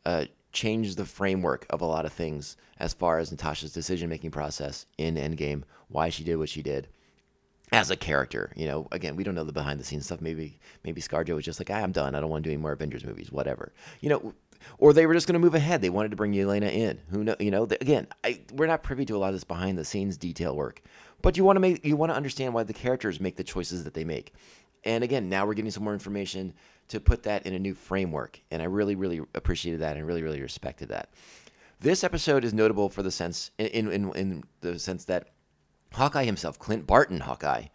uh, 0.06 0.25
change 0.51 0.96
the 0.96 1.06
framework 1.06 1.65
of 1.70 1.82
a 1.82 1.86
lot 1.86 2.06
of 2.06 2.13
things 2.13 2.58
as 2.80 2.94
far 2.94 3.20
as 3.20 3.32
Natasha's 3.32 3.72
decision 3.72 4.10
making 4.10 4.32
process 4.32 4.86
in 4.98 5.15
Endgame, 5.15 5.63
why 5.89 6.10
she 6.10 6.24
did 6.24 6.38
what 6.38 6.50
she 6.50 6.62
did. 6.62 6.88
As 7.74 7.89
a 7.89 7.96
character, 7.96 8.51
you 8.58 8.68
know, 8.68 8.88
again, 8.91 9.15
we 9.15 9.24
don't 9.24 9.36
know 9.36 9.46
the 9.46 9.53
behind 9.53 9.80
the 9.80 9.86
scenes 9.86 10.06
stuff. 10.06 10.20
Maybe, 10.20 10.60
maybe 10.84 11.00
ScarJo 11.00 11.36
was 11.36 11.46
just 11.46 11.58
like, 11.58 11.70
ah, 11.70 11.82
I'm 11.82 11.94
done. 11.94 12.15
I 12.15 12.20
don't 12.20 12.30
want 12.30 12.44
to 12.44 12.50
do 12.50 12.53
any 12.53 12.62
more 12.62 12.74
Avengers 12.74 13.06
movies, 13.06 13.32
whatever. 13.32 13.72
You 14.01 14.10
know, 14.10 14.34
or 14.77 14.94
they 14.94 15.06
were 15.06 15.13
just 15.13 15.27
going 15.27 15.34
to 15.34 15.39
move 15.39 15.56
ahead. 15.56 15.82
They 15.82 15.89
wanted 15.89 16.12
to 16.12 16.18
bring 16.18 16.34
Yelena 16.34 16.72
in. 16.72 17.00
Who 17.10 17.24
know? 17.24 17.36
You 17.39 17.51
know, 17.51 17.65
the, 17.65 17.77
again, 17.82 18.08
I, 18.24 18.41
we're 18.53 18.68
not 18.68 18.84
privy 18.84 19.06
to 19.06 19.15
a 19.15 19.20
lot 19.20 19.30
of 19.30 19.36
this 19.36 19.44
behind 19.44 19.77
the 19.77 19.86
scenes 19.86 20.18
detail 20.18 20.56
work, 20.56 20.82
but 21.22 21.38
you 21.38 21.44
want 21.44 21.58
to 21.58 21.62
make 21.62 21.86
you 21.86 21.96
want 21.96 22.12
to 22.12 22.15
understand 22.15 22.53
why 22.53 22.63
the 22.63 22.74
characters 22.74 23.20
make 23.20 23.36
the 23.36 23.44
choices 23.44 23.84
that 23.84 23.94
they 23.94 24.03
make. 24.03 24.34
And 24.84 25.03
again, 25.03 25.30
now 25.30 25.46
we're 25.46 25.53
getting 25.53 25.72
some 25.72 25.84
more 25.84 25.94
information 25.94 26.53
to 26.88 27.00
put 27.00 27.24
that 27.24 27.46
in 27.46 27.53
a 27.53 27.60
new 27.60 27.74
framework. 27.74 28.41
And 28.51 28.62
I 28.62 28.65
really, 28.65 28.96
really 28.96 29.22
appreciated 29.36 29.82
that 29.82 29.96
and 29.96 30.06
really, 30.06 30.24
really 30.24 30.41
respected 30.41 30.89
that. 30.89 31.10
This 31.80 32.03
episode 32.03 32.44
is 32.44 32.53
notable 32.53 32.89
for 32.89 33.01
the 33.01 33.12
sense, 33.12 33.51
in, 33.58 33.91
in, 33.91 34.12
in 34.15 34.44
the 34.62 34.77
sense 34.77 35.06
that 35.06 35.30
Hawkeye 35.94 36.25
himself, 36.25 36.60
Clint 36.60 36.86
Barton 36.86 37.20
Hawkeye, 37.20 37.65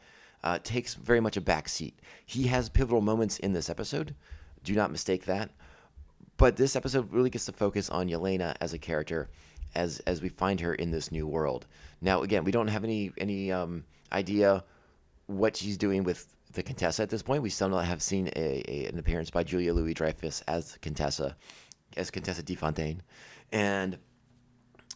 uh, 0.45 0.59
takes 0.62 0.95
very 0.95 1.21
much 1.21 1.37
a 1.37 1.40
back 1.40 1.69
seat. 1.69 1.99
He 2.25 2.47
has 2.47 2.69
pivotal 2.69 3.00
moments 3.00 3.38
in 3.38 3.52
this 3.52 3.71
episode. 3.71 4.14
Do 4.62 4.75
not 4.75 4.93
mistake 4.93 5.25
that. 5.26 5.50
But 6.37 6.57
this 6.57 6.76
episode 6.76 7.12
really 7.12 7.31
gets 7.31 7.47
to 7.47 7.52
focus 7.52 7.88
on 7.88 8.09
Yelena 8.09 8.55
as 8.61 8.75
a 8.75 8.78
character, 8.78 9.28
as 9.75 10.00
as 10.00 10.21
we 10.21 10.28
find 10.28 10.61
her 10.61 10.75
in 10.75 10.90
this 10.90 11.11
new 11.11 11.26
world. 11.26 11.66
Now, 12.00 12.23
again, 12.23 12.45
we 12.45 12.52
don't 12.52 12.69
have 12.69 12.85
any 12.85 13.12
any 13.19 13.50
um, 13.50 13.85
idea 14.12 14.64
what 15.26 15.57
she's 15.57 15.76
doing 15.78 16.05
with 16.05 16.35
the 16.52 16.62
Contessa 16.62 17.02
at 17.02 17.11
this 17.11 17.23
point. 17.23 17.43
We 17.43 17.50
still 17.50 17.69
not 17.69 17.85
have 17.85 18.02
seen 18.02 18.28
a, 18.37 18.62
a 18.69 18.87
an 18.87 18.99
appearance 18.99 19.31
by 19.31 19.45
Julia 19.45 19.73
Louis 19.73 19.95
Dreyfus 19.95 20.43
as 20.47 20.76
Contessa, 20.83 21.37
as 21.97 22.11
Contessa 22.11 22.43
De 22.43 22.55
Fontaine, 22.55 23.02
and 23.52 23.99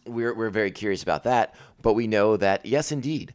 we're 0.05 0.35
we're 0.35 0.49
very 0.49 0.71
curious 0.71 1.01
about 1.01 1.23
that. 1.23 1.55
But 1.81 1.93
we 1.93 2.07
know 2.07 2.37
that 2.37 2.65
yes, 2.65 2.91
indeed, 2.91 3.33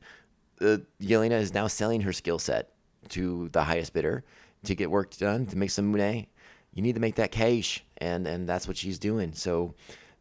uh, 0.60 0.78
Yelena 1.00 1.40
is 1.40 1.54
now 1.54 1.66
selling 1.66 2.02
her 2.02 2.12
skill 2.12 2.38
set 2.38 2.72
to 3.08 3.48
the 3.50 3.64
highest 3.64 3.92
bidder 3.92 4.24
to 4.64 4.74
get 4.74 4.90
work 4.90 5.16
done 5.16 5.46
to 5.46 5.56
make 5.56 5.70
some 5.70 5.90
money. 5.90 6.28
You 6.76 6.82
need 6.82 6.94
to 6.94 7.00
make 7.00 7.14
that 7.14 7.32
cash, 7.32 7.82
and 7.96 8.26
and 8.26 8.46
that's 8.46 8.68
what 8.68 8.76
she's 8.76 8.98
doing. 8.98 9.32
So 9.32 9.74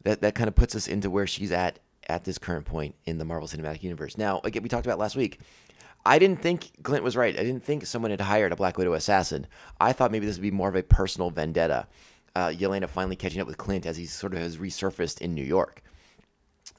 that 0.04 0.22
that 0.22 0.34
kind 0.34 0.48
of 0.48 0.54
puts 0.54 0.74
us 0.74 0.88
into 0.88 1.10
where 1.10 1.26
she's 1.26 1.52
at 1.52 1.78
at 2.08 2.24
this 2.24 2.38
current 2.38 2.64
point 2.64 2.94
in 3.04 3.18
the 3.18 3.26
Marvel 3.26 3.46
Cinematic 3.46 3.82
Universe. 3.82 4.16
Now, 4.16 4.40
again, 4.42 4.62
we 4.62 4.70
talked 4.70 4.86
about 4.86 4.98
last 4.98 5.16
week. 5.16 5.38
I 6.06 6.18
didn't 6.18 6.40
think 6.40 6.82
Clint 6.82 7.04
was 7.04 7.14
right. 7.14 7.38
I 7.38 7.42
didn't 7.42 7.64
think 7.64 7.84
someone 7.84 8.10
had 8.10 8.22
hired 8.22 8.52
a 8.52 8.56
Black 8.56 8.78
Widow 8.78 8.94
assassin. 8.94 9.46
I 9.80 9.92
thought 9.92 10.10
maybe 10.10 10.24
this 10.24 10.36
would 10.36 10.42
be 10.42 10.50
more 10.50 10.68
of 10.70 10.76
a 10.76 10.82
personal 10.82 11.30
vendetta. 11.30 11.86
Uh, 12.34 12.48
Yelena 12.48 12.88
finally 12.88 13.16
catching 13.16 13.40
up 13.40 13.46
with 13.46 13.58
Clint 13.58 13.84
as 13.84 13.98
he 13.98 14.06
sort 14.06 14.32
of 14.32 14.38
has 14.38 14.56
resurfaced 14.56 15.20
in 15.20 15.34
New 15.34 15.44
York. 15.44 15.82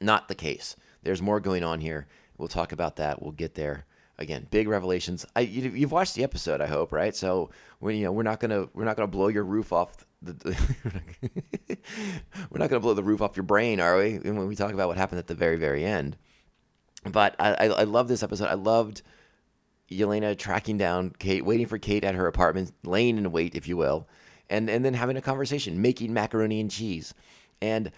Not 0.01 0.27
the 0.27 0.36
case. 0.36 0.75
There's 1.03 1.22
more 1.22 1.39
going 1.39 1.63
on 1.63 1.81
here. 1.81 2.07
We'll 2.38 2.48
talk 2.48 2.72
about 2.72 2.96
that. 2.96 3.22
We'll 3.22 3.31
get 3.31 3.53
there. 3.53 3.86
Again, 4.19 4.47
big 4.50 4.67
revelations. 4.67 5.25
I, 5.36 5.41
you, 5.41 5.69
you've 5.69 5.91
watched 5.91 6.15
the 6.15 6.24
episode, 6.24 6.59
I 6.59 6.65
hope, 6.65 6.91
right? 6.91 7.15
So 7.15 7.51
we, 7.79 7.97
you 7.97 8.05
know, 8.05 8.12
we're 8.12 8.24
not 8.24 8.39
gonna 8.39 8.67
we're 8.74 8.86
not 8.86 8.95
gonna 8.95 9.07
blow 9.07 9.27
your 9.27 9.43
roof 9.43 9.71
off. 9.71 10.05
The, 10.24 10.33
we're 12.50 12.57
not 12.57 12.69
gonna 12.69 12.79
blow 12.79 12.95
the 12.95 13.03
roof 13.03 13.21
off 13.21 13.38
your 13.38 13.43
brain, 13.43 13.79
are 13.79 13.95
we? 13.97 14.17
When 14.17 14.47
we 14.47 14.55
talk 14.55 14.74
about 14.74 14.88
what 14.88 14.97
happened 14.97 15.19
at 15.19 15.27
the 15.27 15.36
very 15.36 15.57
very 15.57 15.86
end. 15.86 16.17
But 17.05 17.36
I, 17.39 17.53
I, 17.53 17.65
I 17.67 17.83
love 17.83 18.07
this 18.07 18.24
episode. 18.24 18.47
I 18.47 18.55
loved 18.55 19.03
Yelena 19.91 20.36
tracking 20.38 20.77
down 20.77 21.12
Kate, 21.19 21.45
waiting 21.45 21.67
for 21.67 21.77
Kate 21.77 22.03
at 22.03 22.15
her 22.15 22.27
apartment, 22.27 22.71
laying 22.83 23.19
in 23.19 23.31
wait, 23.31 23.53
if 23.53 23.67
you 23.67 23.77
will, 23.77 24.07
and 24.50 24.67
and 24.67 24.83
then 24.83 24.95
having 24.95 25.17
a 25.17 25.21
conversation, 25.21 25.81
making 25.81 26.12
macaroni 26.12 26.59
and 26.59 26.71
cheese. 26.71 27.13
And 27.62 27.91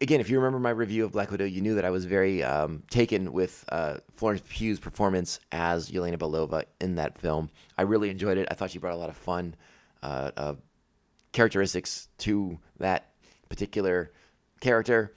again, 0.00 0.20
if 0.20 0.28
you 0.28 0.38
remember 0.38 0.58
my 0.58 0.70
review 0.70 1.04
of 1.04 1.12
Black 1.12 1.30
Widow, 1.30 1.44
you 1.44 1.60
knew 1.60 1.74
that 1.74 1.84
I 1.84 1.90
was 1.90 2.04
very 2.04 2.42
um, 2.42 2.82
taken 2.90 3.32
with 3.32 3.64
uh, 3.70 3.98
Florence 4.14 4.42
Pugh's 4.48 4.78
performance 4.78 5.40
as 5.52 5.90
Yelena 5.90 6.18
Belova 6.18 6.64
in 6.80 6.96
that 6.96 7.18
film. 7.18 7.50
I 7.78 7.82
really 7.82 8.10
enjoyed 8.10 8.38
it. 8.38 8.48
I 8.50 8.54
thought 8.54 8.70
she 8.70 8.78
brought 8.78 8.94
a 8.94 8.98
lot 8.98 9.08
of 9.08 9.16
fun 9.16 9.54
uh, 10.02 10.30
uh, 10.36 10.54
characteristics 11.32 12.08
to 12.18 12.58
that 12.78 13.10
particular 13.48 14.12
character. 14.60 15.14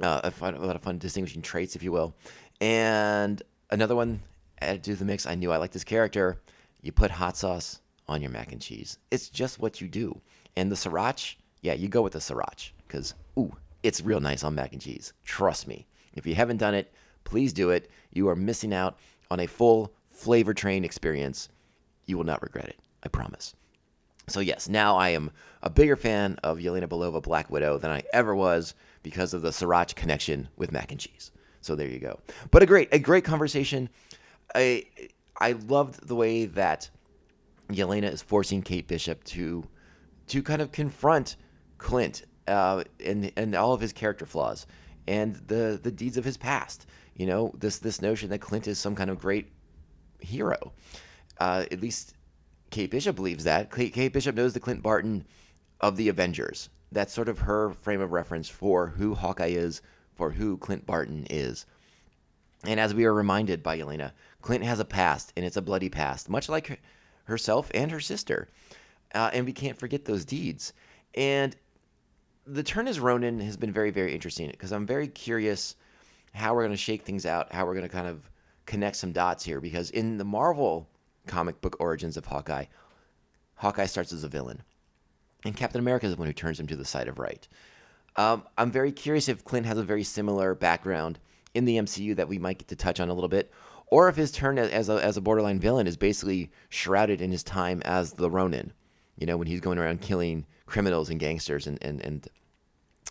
Uh, 0.00 0.22
a, 0.24 0.30
fun, 0.30 0.54
a 0.54 0.64
lot 0.64 0.74
of 0.74 0.82
fun 0.82 0.98
distinguishing 0.98 1.42
traits, 1.42 1.76
if 1.76 1.82
you 1.82 1.92
will. 1.92 2.14
And 2.60 3.42
another 3.70 3.94
one 3.94 4.22
added 4.60 4.82
to 4.84 4.96
the 4.96 5.04
mix. 5.04 5.26
I 5.26 5.34
knew 5.34 5.52
I 5.52 5.58
liked 5.58 5.74
this 5.74 5.84
character. 5.84 6.40
You 6.80 6.92
put 6.92 7.10
hot 7.10 7.36
sauce 7.36 7.80
on 8.08 8.22
your 8.22 8.30
mac 8.30 8.52
and 8.52 8.60
cheese. 8.60 8.98
It's 9.10 9.28
just 9.28 9.60
what 9.60 9.80
you 9.80 9.88
do. 9.88 10.20
And 10.56 10.70
the 10.70 10.76
sriracha, 10.76 11.36
yeah, 11.60 11.74
you 11.74 11.88
go 11.88 12.02
with 12.02 12.14
the 12.14 12.18
sriracha 12.18 12.70
because 12.86 13.14
ooh, 13.38 13.54
it's 13.82 14.00
real 14.00 14.20
nice 14.20 14.44
on 14.44 14.54
mac 14.54 14.72
and 14.72 14.80
cheese. 14.80 15.12
Trust 15.24 15.66
me. 15.66 15.86
If 16.14 16.26
you 16.26 16.34
haven't 16.34 16.58
done 16.58 16.74
it, 16.74 16.92
please 17.24 17.52
do 17.52 17.70
it. 17.70 17.90
You 18.12 18.28
are 18.28 18.36
missing 18.36 18.72
out 18.72 18.98
on 19.30 19.40
a 19.40 19.46
full 19.46 19.92
flavor 20.10 20.54
train 20.54 20.84
experience. 20.84 21.48
You 22.06 22.16
will 22.16 22.24
not 22.24 22.42
regret 22.42 22.68
it. 22.68 22.78
I 23.02 23.08
promise. 23.08 23.54
So 24.28 24.40
yes, 24.40 24.68
now 24.68 24.96
I 24.96 25.10
am 25.10 25.30
a 25.62 25.70
bigger 25.70 25.96
fan 25.96 26.38
of 26.44 26.58
Yelena 26.58 26.86
Belova 26.86 27.22
Black 27.22 27.50
Widow 27.50 27.78
than 27.78 27.90
I 27.90 28.02
ever 28.12 28.34
was 28.34 28.74
because 29.02 29.34
of 29.34 29.42
the 29.42 29.50
sriracha 29.50 29.96
connection 29.96 30.48
with 30.56 30.70
mac 30.70 30.92
and 30.92 31.00
cheese. 31.00 31.32
So 31.60 31.74
there 31.74 31.88
you 31.88 31.98
go. 31.98 32.20
But 32.50 32.62
a 32.62 32.66
great 32.66 32.88
a 32.92 32.98
great 32.98 33.24
conversation. 33.24 33.88
I 34.54 34.86
I 35.38 35.52
loved 35.52 36.06
the 36.06 36.14
way 36.14 36.44
that 36.46 36.88
Yelena 37.68 38.12
is 38.12 38.22
forcing 38.22 38.62
Kate 38.62 38.86
Bishop 38.86 39.24
to 39.24 39.64
to 40.28 40.42
kind 40.42 40.62
of 40.62 40.70
confront 40.70 41.36
Clint 41.78 42.22
uh, 42.48 42.84
and 43.04 43.32
and 43.36 43.54
all 43.54 43.72
of 43.72 43.80
his 43.80 43.92
character 43.92 44.26
flaws 44.26 44.66
and 45.06 45.36
the 45.46 45.78
the 45.82 45.90
deeds 45.90 46.16
of 46.16 46.24
his 46.24 46.36
past. 46.36 46.86
You 47.16 47.26
know, 47.26 47.52
this 47.58 47.78
this 47.78 48.00
notion 48.00 48.30
that 48.30 48.40
Clint 48.40 48.66
is 48.66 48.78
some 48.78 48.94
kind 48.94 49.10
of 49.10 49.18
great 49.18 49.50
hero. 50.20 50.72
Uh, 51.38 51.64
at 51.70 51.80
least 51.80 52.14
Kate 52.70 52.90
Bishop 52.90 53.16
believes 53.16 53.44
that. 53.44 53.70
Kate, 53.70 53.92
Kate 53.92 54.12
Bishop 54.12 54.34
knows 54.34 54.54
the 54.54 54.60
Clint 54.60 54.82
Barton 54.82 55.26
of 55.80 55.96
the 55.96 56.08
Avengers. 56.08 56.70
That's 56.90 57.12
sort 57.12 57.28
of 57.28 57.38
her 57.40 57.70
frame 57.70 58.00
of 58.00 58.12
reference 58.12 58.48
for 58.48 58.88
who 58.88 59.14
Hawkeye 59.14 59.46
is, 59.46 59.82
for 60.14 60.30
who 60.30 60.56
Clint 60.58 60.86
Barton 60.86 61.26
is. 61.30 61.66
And 62.64 62.78
as 62.78 62.94
we 62.94 63.04
are 63.04 63.14
reminded 63.14 63.62
by 63.62 63.78
Yelena, 63.78 64.12
Clint 64.40 64.64
has 64.64 64.78
a 64.78 64.84
past, 64.84 65.32
and 65.36 65.44
it's 65.44 65.56
a 65.56 65.62
bloody 65.62 65.88
past, 65.88 66.28
much 66.28 66.48
like 66.48 66.80
herself 67.24 67.70
and 67.74 67.90
her 67.90 68.00
sister. 68.00 68.48
Uh, 69.14 69.30
and 69.32 69.46
we 69.46 69.52
can't 69.52 69.78
forget 69.78 70.04
those 70.04 70.24
deeds. 70.24 70.72
And 71.14 71.56
the 72.46 72.62
turn 72.62 72.88
as 72.88 72.98
Ronin 73.00 73.40
has 73.40 73.56
been 73.56 73.72
very, 73.72 73.90
very 73.90 74.14
interesting 74.14 74.50
because 74.50 74.72
I'm 74.72 74.86
very 74.86 75.08
curious 75.08 75.76
how 76.34 76.54
we're 76.54 76.62
going 76.62 76.72
to 76.72 76.76
shake 76.76 77.02
things 77.02 77.26
out, 77.26 77.52
how 77.52 77.66
we're 77.66 77.74
going 77.74 77.86
to 77.86 77.92
kind 77.92 78.08
of 78.08 78.28
connect 78.66 78.96
some 78.96 79.12
dots 79.12 79.44
here. 79.44 79.60
Because 79.60 79.90
in 79.90 80.18
the 80.18 80.24
Marvel 80.24 80.88
comic 81.26 81.60
book 81.60 81.76
origins 81.78 82.16
of 82.16 82.24
Hawkeye, 82.24 82.64
Hawkeye 83.54 83.86
starts 83.86 84.12
as 84.12 84.24
a 84.24 84.28
villain, 84.28 84.62
and 85.44 85.56
Captain 85.56 85.78
America 85.78 86.06
is 86.06 86.12
the 86.12 86.18
one 86.18 86.26
who 86.26 86.32
turns 86.32 86.58
him 86.58 86.66
to 86.66 86.76
the 86.76 86.84
side 86.84 87.08
of 87.08 87.18
right. 87.18 87.46
Um, 88.16 88.44
I'm 88.58 88.70
very 88.70 88.92
curious 88.92 89.28
if 89.28 89.44
Clint 89.44 89.66
has 89.66 89.78
a 89.78 89.84
very 89.84 90.02
similar 90.02 90.54
background 90.54 91.18
in 91.54 91.64
the 91.64 91.78
MCU 91.78 92.16
that 92.16 92.28
we 92.28 92.38
might 92.38 92.58
get 92.58 92.68
to 92.68 92.76
touch 92.76 93.00
on 93.00 93.08
a 93.08 93.14
little 93.14 93.28
bit, 93.28 93.52
or 93.86 94.08
if 94.08 94.16
his 94.16 94.32
turn 94.32 94.58
as 94.58 94.88
a, 94.88 94.94
as 94.94 95.16
a 95.16 95.20
borderline 95.20 95.60
villain 95.60 95.86
is 95.86 95.96
basically 95.96 96.50
shrouded 96.70 97.20
in 97.20 97.30
his 97.30 97.42
time 97.42 97.82
as 97.84 98.12
the 98.12 98.30
Ronin. 98.30 98.72
You 99.18 99.26
know, 99.26 99.36
when 99.36 99.46
he's 99.46 99.60
going 99.60 99.78
around 99.78 100.00
killing 100.00 100.46
criminals 100.66 101.10
and 101.10 101.20
gangsters 101.20 101.66
and 101.66 101.78
and 101.82 102.00
and 102.00 102.28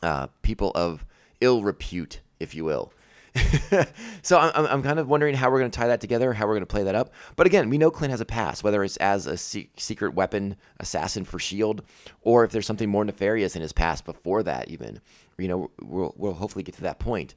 uh, 0.01 0.27
people 0.41 0.72
of 0.75 1.05
ill 1.39 1.63
repute, 1.63 2.22
if 2.39 2.55
you 2.55 2.65
will. 2.65 2.93
so 4.22 4.38
I'm, 4.38 4.65
I'm 4.65 4.84
kind 4.84 5.00
of 5.00 5.08
wondering 5.08 5.36
how 5.36 5.50
we're 5.50 5.60
going 5.60 5.72
to 5.72 5.77
tie 5.79 5.88
that 5.88 6.01
together, 6.01 6.34
how 6.34 6.46
we're 6.46 6.53
going 6.53 6.62
to 6.63 6.65
play 6.65 6.84
that 6.84 6.96
up. 6.96 7.13
But 7.36 7.48
again, 7.48 7.70
we 7.70 7.77
know 7.77 7.89
Clint 7.89 8.12
has 8.12 8.20
a 8.20 8.25
past, 8.25 8.63
whether 8.63 8.84
it's 8.84 8.98
as 8.98 9.25
a 9.25 9.38
secret 9.38 10.13
weapon 10.13 10.58
assassin 10.79 11.24
for 11.24 11.39
Shield, 11.39 11.84
or 12.22 12.43
if 12.43 12.51
there's 12.51 12.65
something 12.65 12.89
more 12.89 13.05
nefarious 13.05 13.55
in 13.55 13.62
his 13.62 13.72
past 13.72 14.03
before 14.03 14.43
that. 14.43 14.70
Even, 14.70 15.00
you 15.38 15.48
know, 15.48 15.72
we'll, 15.81 16.13
we'll 16.17 16.34
hopefully 16.34 16.63
get 16.63 16.75
to 16.75 16.81
that 16.81 17.00
point. 17.00 17.36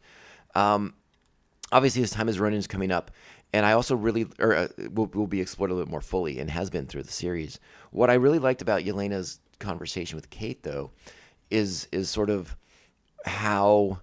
Um, 0.56 0.94
obviously, 1.70 2.02
his 2.02 2.10
time 2.10 2.28
as 2.28 2.40
Ronin 2.40 2.58
is 2.58 2.66
coming 2.66 2.90
up, 2.90 3.12
and 3.54 3.64
I 3.64 3.72
also 3.72 3.94
really, 3.94 4.26
or 4.40 4.52
uh, 4.52 4.68
will, 4.92 5.06
will 5.14 5.28
be 5.28 5.40
explored 5.40 5.70
a 5.70 5.74
little 5.74 5.86
bit 5.86 5.90
more 5.90 6.00
fully, 6.00 6.40
and 6.40 6.50
has 6.50 6.70
been 6.70 6.86
through 6.86 7.04
the 7.04 7.12
series. 7.12 7.60
What 7.92 8.10
I 8.10 8.14
really 8.14 8.40
liked 8.40 8.62
about 8.62 8.82
Yelena's 8.82 9.38
conversation 9.60 10.16
with 10.16 10.28
Kate, 10.28 10.64
though, 10.64 10.90
is 11.50 11.86
is 11.92 12.10
sort 12.10 12.30
of 12.30 12.56
how 13.24 14.00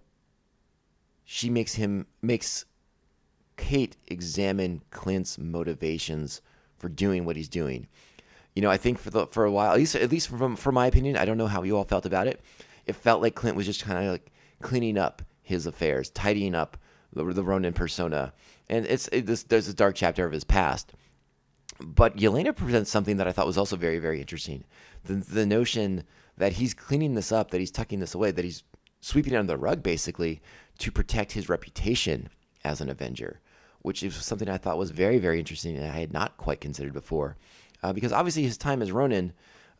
she 1.25 1.49
makes 1.49 1.73
him 1.75 2.07
makes 2.21 2.63
Kate 3.57 3.97
examine 4.07 4.81
Clint's 4.89 5.37
motivations 5.37 6.41
for 6.77 6.87
doing 6.87 7.25
what 7.25 7.35
he's 7.35 7.49
doing. 7.49 7.87
You 8.55 8.61
know, 8.61 8.71
I 8.71 8.77
think 8.77 8.99
for 8.99 9.09
the 9.09 9.27
for 9.27 9.43
a 9.43 9.51
while, 9.51 9.71
at 9.73 9.77
least 9.77 9.95
at 9.95 10.09
least 10.09 10.29
from 10.29 10.55
from 10.55 10.75
my 10.75 10.87
opinion, 10.87 11.17
I 11.17 11.25
don't 11.25 11.37
know 11.37 11.47
how 11.47 11.63
you 11.63 11.75
all 11.75 11.83
felt 11.83 12.05
about 12.05 12.27
it. 12.27 12.39
It 12.85 12.95
felt 12.95 13.21
like 13.21 13.35
Clint 13.35 13.57
was 13.57 13.65
just 13.65 13.83
kind 13.83 14.05
of 14.05 14.13
like 14.13 14.31
cleaning 14.61 14.97
up 14.97 15.21
his 15.43 15.65
affairs, 15.65 16.09
tidying 16.09 16.55
up 16.55 16.77
the, 17.11 17.25
the 17.25 17.43
Ronin 17.43 17.73
persona, 17.73 18.31
and 18.71 18.85
it's 18.87 19.07
it, 19.09 19.27
this, 19.27 19.43
there's 19.43 19.67
a 19.67 19.73
dark 19.73 19.95
chapter 19.95 20.25
of 20.25 20.31
his 20.31 20.43
past. 20.43 20.93
But 21.79 22.17
Yelena 22.17 22.55
presents 22.55 22.91
something 22.91 23.17
that 23.17 23.27
I 23.27 23.31
thought 23.31 23.45
was 23.45 23.57
also 23.57 23.75
very 23.75 23.99
very 23.99 24.19
interesting. 24.19 24.63
The 25.03 25.15
the 25.15 25.45
notion 25.45 26.03
that 26.37 26.53
he's 26.53 26.73
cleaning 26.73 27.13
this 27.13 27.31
up, 27.31 27.51
that 27.51 27.59
he's 27.59 27.71
tucking 27.71 27.99
this 27.99 28.15
away, 28.15 28.31
that 28.31 28.45
he's 28.45 28.63
sweeping 29.01 29.33
it 29.33 29.37
under 29.37 29.53
the 29.53 29.57
rug 29.59 29.83
basically 29.83 30.41
to 30.79 30.91
protect 30.91 31.33
his 31.33 31.49
reputation 31.49 32.29
as 32.63 32.81
an 32.81 32.89
Avenger, 32.89 33.39
which 33.81 34.03
is 34.03 34.15
something 34.15 34.49
I 34.49 34.57
thought 34.57 34.77
was 34.77 34.91
very, 34.91 35.19
very 35.19 35.39
interesting 35.39 35.75
and 35.75 35.85
I 35.85 35.99
had 35.99 36.13
not 36.13 36.37
quite 36.37 36.61
considered 36.61 36.93
before. 36.93 37.37
Uh, 37.83 37.93
because 37.93 38.11
obviously 38.11 38.43
his 38.43 38.57
time 38.57 38.81
as 38.81 38.91
Ronin, 38.91 39.33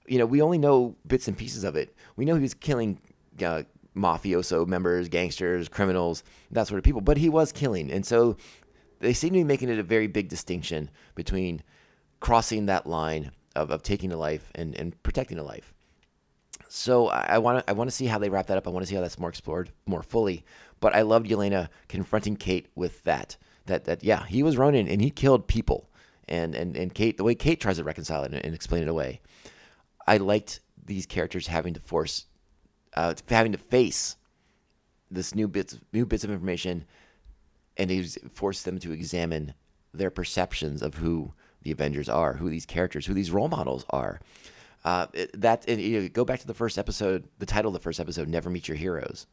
you 0.07 0.17
know, 0.17 0.25
we 0.25 0.41
only 0.41 0.57
know 0.57 0.95
bits 1.07 1.27
and 1.27 1.37
pieces 1.37 1.63
of 1.63 1.75
it. 1.75 1.95
We 2.15 2.25
know 2.25 2.35
he 2.35 2.41
was 2.41 2.55
killing 2.55 2.99
uh, 3.43 3.63
mafioso 3.95 4.67
members, 4.67 5.07
gangsters, 5.07 5.69
criminals, 5.69 6.23
that 6.49 6.67
sort 6.67 6.79
of 6.79 6.83
people, 6.83 7.01
but 7.01 7.17
he 7.17 7.29
was 7.29 7.51
killing. 7.51 7.91
And 7.91 8.05
so 8.05 8.37
they 9.01 9.13
seem 9.13 9.31
to 9.31 9.39
be 9.39 9.43
making 9.43 9.69
it 9.69 9.79
a 9.79 9.83
very 9.83 10.07
big 10.07 10.29
distinction 10.29 10.89
between 11.15 11.61
crossing 12.19 12.67
that 12.67 12.87
line 12.87 13.31
of, 13.55 13.71
of 13.71 13.83
taking 13.83 14.11
a 14.11 14.17
life 14.17 14.51
and, 14.55 14.75
and 14.75 15.01
protecting 15.03 15.37
a 15.37 15.43
life. 15.43 15.73
So 16.69 17.07
I 17.07 17.37
want 17.39 17.59
to 17.59 17.69
I 17.69 17.73
want 17.73 17.89
to 17.89 17.95
see 17.95 18.05
how 18.05 18.17
they 18.17 18.29
wrap 18.29 18.47
that 18.47 18.57
up. 18.57 18.65
I 18.65 18.69
want 18.69 18.83
to 18.83 18.87
see 18.87 18.95
how 18.95 19.01
that's 19.01 19.19
more 19.19 19.27
explored 19.27 19.71
more 19.85 20.01
fully. 20.01 20.45
But 20.79 20.95
I 20.95 21.01
loved 21.01 21.27
Yelena 21.27 21.67
confronting 21.89 22.37
Kate 22.37 22.67
with 22.75 23.03
that. 23.03 23.35
That 23.65 23.83
that 23.85 24.03
yeah, 24.05 24.25
he 24.25 24.41
was 24.41 24.55
Ronin 24.55 24.87
and 24.87 25.01
he 25.01 25.09
killed 25.09 25.47
people. 25.47 25.89
And 26.29 26.55
and 26.55 26.77
and 26.77 26.93
Kate 26.93 27.17
the 27.17 27.25
way 27.25 27.35
Kate 27.35 27.59
tries 27.59 27.75
to 27.75 27.83
reconcile 27.83 28.23
it 28.23 28.31
and, 28.31 28.45
and 28.45 28.55
explain 28.55 28.83
it 28.83 28.87
away. 28.87 29.19
I 30.07 30.17
liked 30.17 30.61
these 30.85 31.05
characters 31.05 31.47
having 31.47 31.73
to 31.73 31.81
force 31.81 32.25
uh, 32.95 33.15
having 33.27 33.51
to 33.51 33.57
face 33.57 34.15
this 35.09 35.35
new 35.35 35.49
bits 35.49 35.77
new 35.91 36.05
bits 36.05 36.23
of 36.23 36.31
information 36.31 36.85
and 37.77 37.89
he's 37.89 38.17
forced 38.33 38.65
them 38.65 38.79
to 38.79 38.91
examine 38.91 39.53
their 39.93 40.09
perceptions 40.11 40.81
of 40.81 40.95
who 40.95 41.33
the 41.63 41.71
Avengers 41.71 42.09
are, 42.09 42.33
who 42.33 42.49
these 42.49 42.65
characters, 42.65 43.05
who 43.05 43.13
these 43.13 43.31
role 43.31 43.47
models 43.47 43.85
are. 43.89 44.19
Uh, 44.83 45.07
it- 45.13 45.39
that 45.39 45.63
and, 45.67 45.79
you 45.79 46.01
know, 46.01 46.09
go 46.09 46.25
back 46.25 46.39
to 46.39 46.47
the 46.47 46.53
first 46.53 46.77
episode, 46.77 47.27
the 47.39 47.45
title 47.45 47.69
of 47.69 47.73
the 47.73 47.79
first 47.79 47.99
episode, 47.99 48.27
"Never 48.27 48.49
Meet 48.49 48.67
Your 48.67 48.77
Heroes." 48.77 49.27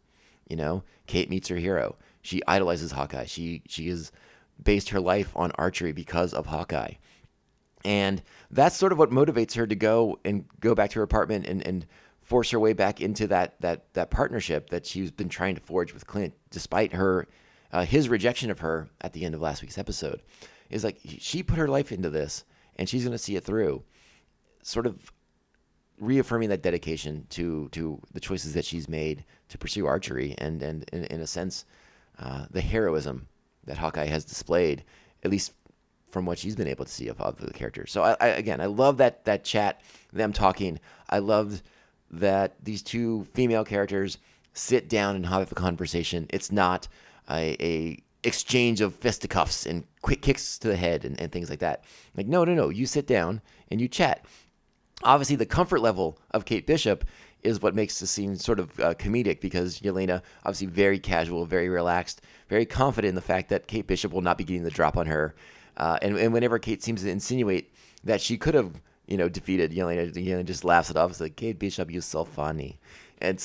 You 0.48 0.56
know, 0.56 0.82
Kate 1.06 1.30
meets 1.30 1.48
her 1.48 1.56
hero. 1.56 1.96
She 2.22 2.42
idolizes 2.46 2.92
Hawkeye. 2.92 3.26
She 3.26 3.62
she 3.66 3.88
has 3.88 4.12
based 4.62 4.90
her 4.90 5.00
life 5.00 5.32
on 5.36 5.52
archery 5.52 5.92
because 5.92 6.34
of 6.34 6.46
Hawkeye, 6.46 6.94
and 7.84 8.22
that's 8.50 8.76
sort 8.76 8.92
of 8.92 8.98
what 8.98 9.10
motivates 9.10 9.54
her 9.54 9.66
to 9.66 9.74
go 9.76 10.18
and 10.24 10.44
go 10.60 10.74
back 10.74 10.90
to 10.90 10.98
her 10.98 11.02
apartment 11.02 11.46
and, 11.46 11.66
and 11.66 11.86
force 12.22 12.50
her 12.50 12.58
way 12.60 12.72
back 12.72 13.00
into 13.00 13.26
that 13.28 13.60
that 13.60 13.92
that 13.94 14.10
partnership 14.10 14.70
that 14.70 14.84
she's 14.84 15.10
been 15.10 15.28
trying 15.28 15.54
to 15.54 15.60
forge 15.60 15.94
with 15.94 16.06
Clint, 16.06 16.34
despite 16.50 16.92
her 16.92 17.26
uh, 17.72 17.84
his 17.84 18.08
rejection 18.08 18.50
of 18.50 18.60
her 18.60 18.88
at 19.00 19.12
the 19.12 19.24
end 19.24 19.34
of 19.34 19.40
last 19.40 19.62
week's 19.62 19.78
episode. 19.78 20.22
Is 20.70 20.84
like 20.84 20.98
she 21.02 21.42
put 21.42 21.58
her 21.58 21.68
life 21.68 21.92
into 21.92 22.10
this, 22.10 22.44
and 22.76 22.88
she's 22.88 23.04
going 23.04 23.12
to 23.12 23.18
see 23.18 23.36
it 23.36 23.44
through. 23.44 23.82
Sort 24.62 24.86
of 24.86 25.10
reaffirming 26.00 26.48
that 26.50 26.62
dedication 26.62 27.26
to 27.30 27.68
to 27.70 28.00
the 28.12 28.20
choices 28.20 28.54
that 28.54 28.64
she's 28.64 28.88
made 28.88 29.24
to 29.48 29.58
pursue 29.58 29.86
archery 29.86 30.34
and 30.38 30.62
and 30.62 30.84
in, 30.92 31.20
a 31.20 31.26
sense 31.26 31.64
uh, 32.18 32.46
the 32.50 32.60
heroism 32.60 33.26
that 33.64 33.78
Hawkeye 33.78 34.06
has 34.06 34.24
displayed 34.24 34.84
at 35.24 35.30
least 35.30 35.54
from 36.10 36.24
what 36.24 36.38
she's 36.38 36.56
been 36.56 36.68
able 36.68 36.84
to 36.84 36.90
see 36.90 37.08
of, 37.08 37.20
of 37.20 37.38
the 37.38 37.52
character. 37.52 37.86
So 37.86 38.02
I, 38.02 38.16
I 38.20 38.26
again 38.28 38.60
I 38.60 38.66
love 38.66 38.98
that 38.98 39.24
that 39.24 39.44
chat 39.44 39.80
them 40.12 40.32
talking. 40.32 40.78
I 41.10 41.18
loved 41.18 41.62
that 42.10 42.54
these 42.62 42.82
two 42.82 43.26
female 43.34 43.64
characters 43.64 44.18
sit 44.54 44.88
down 44.88 45.16
and 45.16 45.26
have 45.26 45.50
a 45.52 45.54
conversation. 45.54 46.26
It's 46.30 46.50
not 46.50 46.88
a, 47.30 47.56
a 47.60 48.02
exchange 48.24 48.80
of 48.80 48.94
fisticuffs 48.94 49.64
and 49.66 49.84
quick 50.02 50.22
kicks 50.22 50.58
to 50.58 50.68
the 50.68 50.76
head 50.76 51.04
and, 51.04 51.20
and 51.20 51.30
things 51.32 51.50
like 51.50 51.60
that. 51.60 51.84
Like 52.16 52.26
no 52.26 52.44
no 52.44 52.54
no 52.54 52.68
you 52.68 52.86
sit 52.86 53.06
down 53.06 53.40
and 53.70 53.80
you 53.80 53.88
chat 53.88 54.24
obviously 55.02 55.36
the 55.36 55.46
comfort 55.46 55.80
level 55.80 56.18
of 56.32 56.44
Kate 56.44 56.66
Bishop 56.66 57.04
is 57.42 57.62
what 57.62 57.74
makes 57.74 58.00
the 58.00 58.06
scene 58.06 58.36
sort 58.36 58.58
of 58.58 58.78
uh, 58.80 58.94
comedic 58.94 59.40
because 59.40 59.80
Yelena 59.80 60.22
obviously 60.44 60.66
very 60.66 60.98
casual, 60.98 61.44
very 61.46 61.68
relaxed, 61.68 62.20
very 62.48 62.66
confident 62.66 63.10
in 63.10 63.14
the 63.14 63.20
fact 63.20 63.48
that 63.48 63.68
Kate 63.68 63.86
Bishop 63.86 64.12
will 64.12 64.22
not 64.22 64.38
be 64.38 64.44
getting 64.44 64.64
the 64.64 64.70
drop 64.70 64.96
on 64.96 65.06
her. 65.06 65.34
Uh, 65.76 65.98
and, 66.02 66.16
and 66.18 66.32
whenever 66.32 66.58
Kate 66.58 66.82
seems 66.82 67.02
to 67.02 67.10
insinuate 67.10 67.72
that 68.02 68.20
she 68.20 68.36
could 68.36 68.54
have, 68.54 68.80
you 69.06 69.16
know, 69.16 69.28
defeated 69.28 69.70
Yelena, 69.70 70.12
Yelena 70.12 70.44
just 70.44 70.64
laughs 70.64 70.90
it 70.90 70.96
off. 70.96 71.10
It's 71.10 71.20
like, 71.20 71.36
Kate 71.36 71.58
Bishop, 71.58 71.90
you're 71.90 72.02
so 72.02 72.24
funny. 72.24 72.80
And 73.20 73.40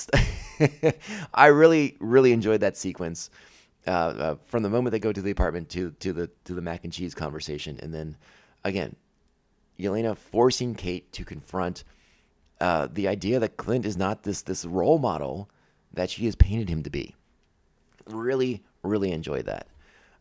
I 1.34 1.48
really, 1.48 1.96
really 2.00 2.32
enjoyed 2.32 2.62
that 2.62 2.78
sequence. 2.78 3.30
Uh, 3.86 3.90
uh, 3.90 4.36
from 4.46 4.63
the 4.63 4.70
moment 4.70 4.92
they 4.92 5.00
go 5.00 5.12
to 5.12 5.22
the 5.22 5.32
apartment 5.32 5.70
to 5.70 5.92
to 6.00 6.13
the 6.13 6.30
to 6.46 6.54
the 6.54 6.62
mac 6.62 6.84
and 6.84 6.94
cheese 6.94 7.13
conversation, 7.13 7.80
and 7.82 7.94
then 7.94 8.16
again, 8.63 8.96
Yelena 9.78 10.16
forcing 10.16 10.74
Kate 10.75 11.12
to 11.13 11.25
confront 11.25 11.84
uh, 12.62 12.88
the 12.92 13.08
idea 13.08 13.40
that 13.40 13.58
Clint 13.58 13.86
is 13.86 13.98
not 13.98 14.24
this 14.24 14.42
this 14.44 14.63
role 14.63 15.00
model 15.00 15.50
that 15.94 16.10
she 16.10 16.25
has 16.25 16.36
painted 16.36 16.70
him 16.70 16.84
to 16.84 16.90
be. 16.90 17.14
Really, 18.07 18.64
really 18.84 19.12
enjoyed 19.12 19.46
that. 19.46 19.68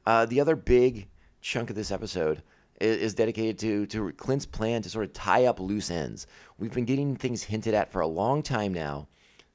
Uh, 0.06 0.26
the 0.26 0.40
other 0.40 0.56
big 0.56 1.08
chunk 1.40 1.70
of 1.70 1.76
this 1.76 1.90
episode 1.92 2.42
is, 2.80 2.96
is 2.98 3.14
dedicated 3.14 3.58
to 3.60 3.86
to 3.86 4.12
Clint's 4.12 4.46
plan 4.46 4.82
to 4.82 4.90
sort 4.90 5.04
of 5.04 5.12
tie 5.12 5.46
up 5.46 5.60
loose 5.60 5.90
ends. 5.90 6.26
We've 6.58 6.74
been 6.74 6.84
getting 6.84 7.14
things 7.14 7.44
hinted 7.44 7.74
at 7.74 7.92
for 7.92 8.00
a 8.00 8.08
long 8.08 8.42
time 8.42 8.74
now 8.74 9.06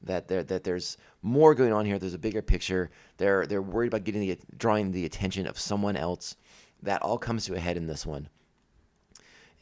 that 0.04 0.28
there 0.28 0.44
that 0.44 0.64
there's 0.64 0.98
more 1.22 1.56
going 1.56 1.74
on 1.74 1.86
here. 1.86 2.00
There's 2.00 2.14
a 2.14 2.20
bigger 2.20 2.42
picture. 2.42 2.90
They're 3.18 3.46
they're 3.46 3.62
worried 3.62 3.88
about 3.88 4.04
getting 4.04 4.22
the 4.22 4.38
drawing 4.58 4.92
the 4.92 5.06
attention 5.06 5.48
of 5.48 5.60
someone 5.60 5.96
else. 5.96 6.36
That 6.84 7.02
all 7.02 7.18
comes 7.18 7.46
to 7.46 7.56
a 7.56 7.60
head 7.60 7.78
in 7.78 7.88
this 7.88 8.06
one 8.06 8.30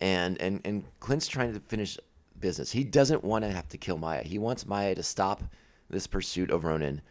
and 0.02 0.40
and 0.42 0.62
and 0.66 0.84
Clint's 1.00 1.28
trying 1.28 1.54
to 1.54 1.60
finish 1.60 1.98
business. 2.40 2.72
He 2.72 2.84
doesn't 2.84 3.24
want 3.24 3.44
to 3.46 3.52
have 3.52 3.68
to 3.70 3.78
kill 3.78 3.98
Maya. 3.98 4.24
He 4.24 4.38
wants 4.38 4.66
Maya 4.66 4.96
to 4.96 5.04
stop 5.04 5.42
this 5.90 6.08
pursuit 6.08 6.52
of 6.52 6.64
Ronin. 6.64 7.02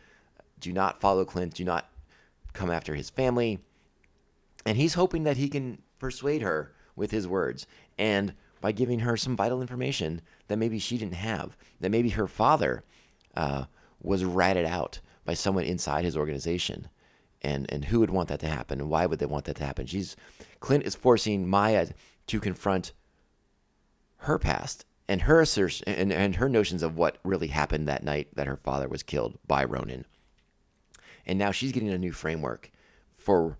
Do 0.60 0.72
not 0.72 1.00
follow 1.00 1.24
Clint. 1.24 1.54
Do 1.54 1.64
not 1.64 1.88
come 2.52 2.70
after 2.70 2.94
his 2.94 3.10
family. 3.10 3.58
And 4.66 4.76
he's 4.76 4.94
hoping 4.94 5.24
that 5.24 5.36
he 5.36 5.48
can 5.48 5.80
persuade 5.98 6.42
her 6.42 6.72
with 6.96 7.10
his 7.10 7.26
words 7.26 7.66
and 7.98 8.34
by 8.60 8.72
giving 8.72 9.00
her 9.00 9.16
some 9.16 9.36
vital 9.36 9.60
information 9.60 10.22
that 10.48 10.58
maybe 10.58 10.78
she 10.78 10.96
didn't 10.96 11.14
have. 11.14 11.56
That 11.80 11.90
maybe 11.90 12.10
her 12.10 12.26
father 12.26 12.84
uh, 13.36 13.64
was 14.02 14.24
ratted 14.24 14.66
out 14.66 15.00
by 15.24 15.34
someone 15.34 15.64
inside 15.64 16.04
his 16.04 16.16
organization. 16.16 16.88
And, 17.42 17.70
and 17.70 17.84
who 17.84 18.00
would 18.00 18.10
want 18.10 18.28
that 18.30 18.40
to 18.40 18.48
happen 18.48 18.80
and 18.80 18.88
why 18.88 19.04
would 19.04 19.18
they 19.18 19.26
want 19.26 19.44
that 19.44 19.56
to 19.56 19.66
happen? 19.66 19.86
She's 19.86 20.16
Clint 20.60 20.84
is 20.84 20.94
forcing 20.94 21.46
Maya 21.46 21.88
to 22.26 22.40
confront 22.40 22.92
her 24.18 24.38
past 24.38 24.86
and 25.08 25.22
her 25.22 25.42
assertion 25.42 25.86
and, 25.86 26.10
and 26.10 26.36
her 26.36 26.48
notions 26.48 26.82
of 26.82 26.96
what 26.96 27.18
really 27.22 27.48
happened 27.48 27.86
that 27.86 28.02
night 28.02 28.28
that 28.34 28.46
her 28.46 28.56
father 28.56 28.88
was 28.88 29.02
killed 29.02 29.38
by 29.46 29.62
Ronin. 29.62 30.06
And 31.26 31.38
now 31.38 31.50
she's 31.50 31.72
getting 31.72 31.90
a 31.90 31.98
new 31.98 32.12
framework 32.12 32.70
for 33.14 33.58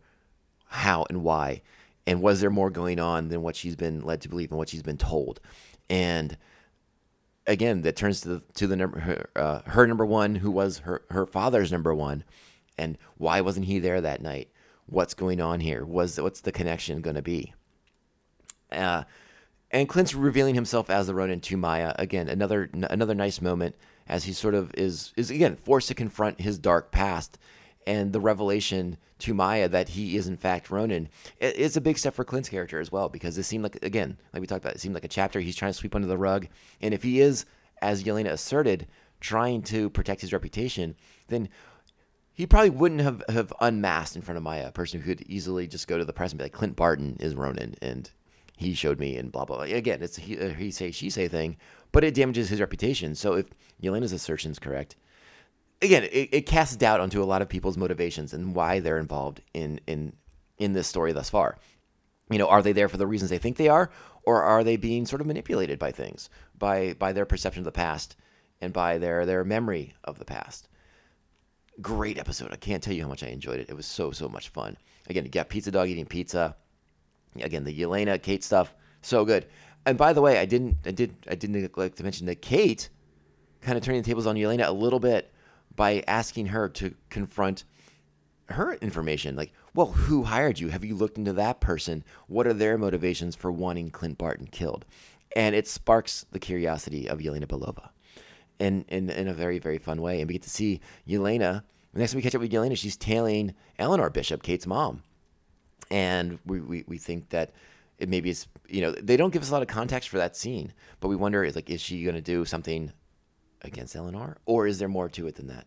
how 0.67 1.05
and 1.11 1.23
why 1.23 1.61
and 2.07 2.23
was 2.23 2.41
there 2.41 2.51
more 2.51 2.71
going 2.71 2.99
on 2.99 3.29
than 3.29 3.43
what 3.43 3.57
she's 3.57 3.77
been 3.77 4.01
led 4.01 4.21
to 4.23 4.29
believe 4.29 4.51
and 4.51 4.59
what 4.59 4.69
she's 4.69 4.83
been 4.83 4.99
told. 4.99 5.41
And 5.89 6.37
again, 7.47 7.83
that 7.83 7.97
turns 7.97 8.21
to 8.23 8.29
the 8.29 8.43
to 8.55 8.67
the 8.67 8.77
number 8.77 9.01
her, 9.01 9.31
uh, 9.37 9.61
her 9.67 9.87
number 9.87 10.07
one, 10.07 10.37
who 10.37 10.51
was 10.51 10.79
her 10.79 11.03
her 11.11 11.27
father's 11.27 11.73
number 11.73 11.95
one, 11.95 12.25
and 12.79 12.99
why 13.19 13.41
wasn't 13.41 13.67
he 13.67 13.79
there 13.79 14.01
that 14.01 14.23
night? 14.23 14.49
What's 14.87 15.15
going 15.15 15.41
on 15.41 15.61
here? 15.61 15.85
Was 15.85 16.21
what's 16.21 16.41
the 16.41 16.53
connection 16.53 17.01
going 17.01 17.17
to 17.17 17.23
be? 17.23 17.55
Uh, 18.71 19.05
and 19.71 19.89
Clint's 19.89 20.15
revealing 20.15 20.55
himself 20.55 20.91
as 20.91 21.07
the 21.07 21.15
Ronin 21.15 21.41
to 21.41 21.57
Maya 21.57 21.95
again. 21.99 22.29
Another 22.29 22.71
n- 22.73 22.87
another 22.91 23.15
nice 23.15 23.41
moment 23.41 23.75
as 24.07 24.25
he 24.25 24.33
sort 24.33 24.55
of 24.55 24.73
is 24.75 25.13
is 25.17 25.31
again 25.31 25.57
forced 25.57 25.89
to 25.89 25.95
confront 25.95 26.41
his 26.41 26.59
dark 26.59 26.91
past 26.91 27.39
and 27.87 28.13
the 28.13 28.21
revelation 28.21 28.97
to 29.21 29.35
Maya 29.35 29.69
that 29.69 29.91
he 29.91 30.17
is 30.17 30.27
in 30.27 30.37
fact 30.37 30.71
Ronin. 30.71 31.09
It, 31.39 31.55
it's 31.59 31.77
a 31.77 31.81
big 31.81 31.99
step 31.99 32.15
for 32.15 32.25
Clint's 32.25 32.49
character 32.49 32.81
as 32.81 32.91
well 32.91 33.09
because 33.09 33.39
it 33.39 33.45
seemed 33.45 33.65
like 33.65 33.83
again 33.83 34.19
like 34.33 34.41
we 34.41 34.47
talked 34.47 34.65
about 34.65 34.77
it 34.77 34.81
seemed 34.81 34.95
like 34.95 35.05
a 35.05 35.09
chapter 35.09 35.41
he's 35.41 35.57
trying 35.57 35.73
to 35.73 35.79
sweep 35.79 35.95
under 35.95 36.09
the 36.09 36.19
rug. 36.19 36.49
And 36.81 36.93
if 36.95 37.03
he 37.03 37.21
is, 37.21 37.45
as 37.81 38.05
Yelena 38.05 38.31
asserted, 38.31 38.87
trying 39.21 39.63
to 39.63 39.89
protect 39.91 40.21
his 40.21 40.33
reputation, 40.33 40.95
then 41.29 41.49
he 42.35 42.47
probably 42.47 42.71
wouldn't 42.71 43.01
have, 43.01 43.23
have 43.29 43.53
unmasked 43.61 44.17
in 44.17 44.23
front 44.23 44.37
of 44.37 44.43
Maya, 44.43 44.67
a 44.67 44.73
person 44.73 45.01
who 45.01 45.15
could 45.15 45.25
easily 45.29 45.69
just 45.69 45.87
go 45.87 45.97
to 45.97 46.05
the 46.05 46.13
press 46.13 46.33
and 46.33 46.39
be 46.39 46.45
like, 46.45 46.53
Clint 46.53 46.75
Barton 46.75 47.17
is 47.21 47.37
Ronin, 47.37 47.77
and 47.81 48.11
he 48.57 48.75
showed 48.75 48.99
me, 48.99 49.17
and 49.17 49.31
blah, 49.31 49.45
blah, 49.45 49.57
blah. 49.57 49.65
Again, 49.67 50.03
it's 50.03 50.19
a 50.19 50.21
he, 50.21 50.37
a 50.37 50.49
he 50.53 50.73
say, 50.73 50.91
she 50.91 51.11
say 51.11 51.29
thing, 51.29 51.57
but 51.93 52.03
it 52.03 52.15
damages 52.15 52.49
his 52.49 52.61
reputation. 52.61 53.15
So 53.15 53.35
if 53.35 53.47
Yelena's 53.81 54.13
assertion 54.13 54.51
is 54.51 54.59
correct, 54.59 54.97
again, 55.85 56.05
it, 56.05 56.29
it 56.33 56.47
casts 56.47 56.77
doubt 56.77 57.01
onto 57.01 57.23
a 57.23 57.25
lot 57.25 57.43
of 57.43 57.49
people's 57.49 57.77
motivations 57.77 58.33
and 58.33 58.55
why 58.55 58.81
they're 58.81 58.99
involved 58.99 59.41
in, 59.53 59.81
in, 59.87 60.13
in 60.59 60.73
this 60.73 60.89
story 60.89 61.13
thus 61.13 61.31
far. 61.31 61.59
You 62.31 62.39
know, 62.39 62.49
are 62.49 62.63
they 62.63 62.73
there 62.73 62.89
for 62.89 62.97
the 62.97 63.07
reasons 63.07 63.31
they 63.31 63.39
think 63.39 63.57
they 63.57 63.69
are, 63.69 63.91
or 64.25 64.43
are 64.43 64.65
they 64.65 64.77
being 64.77 65.07
sort 65.07 65.21
of 65.21 65.27
manipulated 65.27 65.79
by 65.79 65.93
things, 65.93 66.31
by, 66.59 66.95
by 66.95 67.13
their 67.13 67.27
perception 67.27 67.61
of 67.61 67.67
the 67.67 67.73
past 67.73 68.17
and 68.61 68.73
by 68.73 68.99
their, 68.99 69.27
their 69.27 69.45
memory 69.45 69.95
of 70.05 70.19
the 70.19 70.25
past? 70.25 70.69
great 71.81 72.19
episode. 72.19 72.53
I 72.53 72.57
can't 72.57 72.83
tell 72.83 72.95
you 72.95 73.03
how 73.03 73.09
much 73.09 73.23
I 73.23 73.29
enjoyed 73.29 73.61
it. 73.61 73.69
It 73.69 73.75
was 73.75 73.87
so 73.87 74.11
so 74.11 74.29
much 74.29 74.49
fun. 74.49 74.77
Again, 75.09 75.25
you 75.25 75.31
got 75.31 75.49
Pizza 75.49 75.71
Dog 75.71 75.89
eating 75.89 76.07
pizza. 76.07 76.57
Again, 77.41 77.65
the 77.65 77.79
Yelena 77.79 78.23
Kate 78.23 78.45
stuff, 78.45 78.75
so 79.03 79.25
good. 79.25 79.47
And 79.87 79.99
by 79.99 80.13
the 80.13 80.21
way, 80.21 80.39
I 80.39 80.45
didn't 80.45 80.79
I 80.85 80.93
did 80.93 81.15
I 81.29 81.35
didn't 81.35 81.61
neglect 81.61 81.97
to 81.99 82.03
mention 82.03 82.27
that 82.27 82.43
Kate 82.43 82.89
kind 83.61 83.77
of 83.77 83.85
turning 83.85 84.03
the 84.03 84.07
tables 84.07 84.27
on 84.27 84.37
Yelena 84.37 84.69
a 84.69 84.73
little 84.73 85.01
bit 85.01 85.33
by 85.77 86.05
asking 86.07 86.47
her 86.47 86.69
to 86.71 86.95
confront 87.11 87.65
her 88.49 88.75
information. 88.75 89.37
Like, 89.37 89.53
well, 89.75 89.87
who 89.87 90.23
hired 90.23 90.59
you? 90.59 90.69
Have 90.69 90.85
you 90.85 90.95
looked 90.95 91.19
into 91.19 91.33
that 91.35 91.61
person? 91.61 92.05
What 92.29 92.47
are 92.47 92.53
their 92.53 92.79
motivations 92.79 93.35
for 93.35 93.51
wanting 93.51 93.91
Clint 93.91 94.19
Barton 94.19 94.47
killed? 94.47 94.85
And 95.37 95.55
it 95.55 95.67
sparks 95.67 96.27
the 96.31 96.39
curiosity 96.39 97.09
of 97.09 97.19
Yelena 97.19 97.47
Belova 97.47 97.89
in, 98.59 98.85
in, 98.89 99.11
in 99.11 99.29
a 99.29 99.35
very, 99.35 99.59
very 99.59 99.79
fun 99.79 100.01
way. 100.01 100.21
And 100.21 100.29
we 100.29 100.35
get 100.35 100.43
to 100.43 100.51
see 100.51 100.81
Yelena. 101.09 101.63
The 101.93 102.01
Next 102.01 102.13
time 102.13 102.19
we 102.19 102.23
catch 102.23 102.35
up 102.35 102.41
with 102.41 102.53
Yelena, 102.53 102.77
she's 102.77 102.97
tailing 102.97 103.55
Eleanor 103.79 104.11
Bishop, 104.11 104.43
Kate's 104.43 104.67
mom. 104.67 105.03
And 105.91 106.39
we, 106.47 106.61
we, 106.61 106.85
we 106.87 106.99
think 106.99 107.31
that 107.31 107.53
it 107.99 108.09
maybe 108.09 108.31
it's 108.31 108.49
you 108.69 108.81
know 108.81 108.93
they 108.93 109.17
don't 109.17 109.33
give 109.33 109.43
us 109.43 109.51
a 109.51 109.53
lot 109.53 109.63
of 109.63 109.69
context 109.69 110.09
for 110.09 110.19
that 110.19 110.37
scene, 110.37 110.73
but 111.01 111.09
we 111.09 111.17
wonder 111.17 111.49
like 111.53 111.71
is 111.71 111.81
she 111.81 112.03
going 112.03 112.17
to 112.17 112.21
do 112.21 112.45
something 112.45 112.93
against 113.65 113.97
Eleanor, 113.97 114.37
or 114.47 114.67
is 114.67 114.79
there 114.79 114.89
more 114.89 115.09
to 115.11 115.27
it 115.27 115.35
than 115.37 115.49
that? 115.49 115.67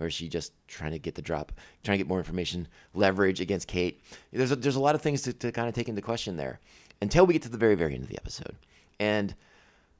Or 0.00 0.06
is 0.06 0.14
she 0.14 0.28
just 0.28 0.52
trying 0.68 0.92
to 0.92 0.98
get 0.98 1.16
the 1.16 1.22
drop, 1.22 1.50
trying 1.82 1.98
to 1.98 2.04
get 2.04 2.08
more 2.08 2.18
information, 2.18 2.68
leverage 2.94 3.40
against 3.40 3.66
Kate? 3.66 4.00
There's 4.32 4.52
a, 4.52 4.56
there's 4.56 4.76
a 4.76 4.80
lot 4.80 4.94
of 4.94 5.02
things 5.02 5.22
to, 5.22 5.32
to 5.32 5.50
kind 5.50 5.68
of 5.68 5.74
take 5.74 5.88
into 5.88 6.02
question 6.02 6.36
there 6.36 6.60
until 7.02 7.26
we 7.26 7.32
get 7.34 7.42
to 7.42 7.48
the 7.48 7.58
very, 7.58 7.74
very 7.74 7.94
end 7.94 8.04
of 8.04 8.08
the 8.08 8.16
episode. 8.16 8.54
And 9.00 9.34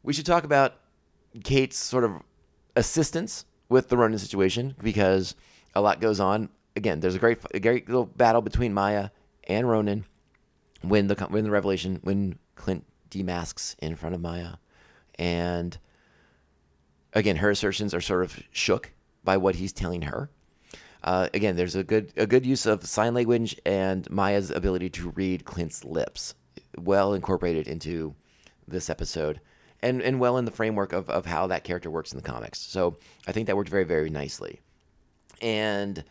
we 0.03 0.13
should 0.13 0.27
talk 0.27 0.45
about 0.45 0.75
Kate's 1.43 1.77
sort 1.77 2.05
of 2.05 2.13
assistance 2.77 3.45
with 3.69 3.89
the 3.89 3.97
Ronin 3.97 4.19
situation 4.19 4.77
because 4.83 5.35
a 5.75 5.81
lot 5.81 6.01
goes 6.01 6.21
on. 6.21 6.49
Again, 6.77 7.01
there's 7.01 7.17
a 7.17 7.19
great, 7.19 7.39
a 7.53 7.59
great 7.61 7.89
little 7.89 8.07
battle 8.07 8.41
between 8.41 8.73
Maya 8.73 9.11
and 9.49 9.69
Ronin 9.69 10.05
when 10.83 11.09
the 11.09 11.15
when 11.29 11.45
the 11.45 11.51
revelation 11.51 11.99
when 12.03 12.39
Clint 12.55 12.85
demasks 13.11 13.75
in 13.81 13.97
front 13.97 14.15
of 14.15 14.21
Maya, 14.21 14.55
and 15.19 15.77
again, 17.19 17.37
her 17.37 17.51
assertions 17.51 17.93
are 17.93 18.01
sort 18.01 18.23
of 18.23 18.41
shook 18.53 18.93
by 19.25 19.37
what 19.37 19.57
he's 19.57 19.73
telling 19.73 20.03
her. 20.03 20.31
Uh, 21.03 21.29
again, 21.35 21.57
there's 21.57 21.77
a 21.77 21.85
good 21.85 22.13
a 22.17 22.27
good 22.27 22.47
use 22.47 22.67
of 22.67 22.85
sign 22.87 23.15
language 23.15 23.57
and 23.67 24.09
Maya's 24.11 24.51
ability 24.51 24.91
to 24.91 25.11
read 25.11 25.45
Clint's 25.45 25.85
lips, 25.85 26.35
well 26.77 27.15
incorporated 27.15 27.69
into 27.69 28.15
this 28.67 28.91
episode, 28.91 29.41
and 29.83 30.01
and 30.03 30.19
well 30.21 30.39
in 30.39 30.45
the 30.45 30.51
framework 30.51 30.93
of 30.93 31.09
of 31.11 31.27
how 31.27 31.47
that 31.49 31.65
character 31.65 31.91
works 31.91 32.13
in 32.13 32.19
the 32.19 32.23
comics. 32.23 32.59
So 32.59 32.97
I 33.27 33.33
think 33.33 33.47
that 33.47 33.57
worked 33.57 33.71
very 33.71 33.85
very 33.85 34.11
nicely. 34.11 34.61
And 35.41 36.03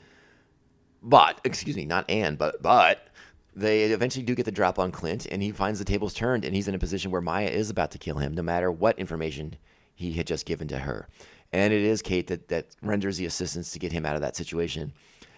but 1.01 1.41
excuse 1.43 1.75
me, 1.75 1.85
not 1.85 2.09
and 2.09 2.37
but 2.37 2.61
but 2.61 3.07
they 3.55 3.83
eventually 3.83 4.23
do 4.23 4.35
get 4.35 4.45
the 4.45 4.51
drop 4.51 4.77
on 4.77 4.91
Clint, 4.91 5.25
and 5.25 5.41
he 5.41 5.51
finds 5.51 5.79
the 5.79 5.85
tables 5.85 6.13
turned, 6.13 6.45
and 6.45 6.55
he's 6.55 6.67
in 6.67 6.75
a 6.75 6.79
position 6.79 7.11
where 7.11 7.21
Maya 7.21 7.47
is 7.47 7.69
about 7.69 7.91
to 7.91 7.97
kill 7.97 8.17
him, 8.17 8.33
no 8.35 8.43
matter 8.43 8.71
what 8.71 8.99
information 8.99 9.55
he 9.97 10.13
had 10.13 10.27
just 10.27 10.45
given 10.45 10.67
to 10.69 10.77
her. 10.77 11.07
And 11.51 11.73
it 11.73 11.81
is 11.81 12.01
Kate 12.01 12.27
that, 12.27 12.47
that 12.49 12.67
renders 12.81 13.17
the 13.17 13.25
assistance 13.25 13.71
to 13.71 13.79
get 13.79 13.91
him 13.91 14.05
out 14.05 14.15
of 14.15 14.21
that 14.21 14.35
situation. 14.35 14.93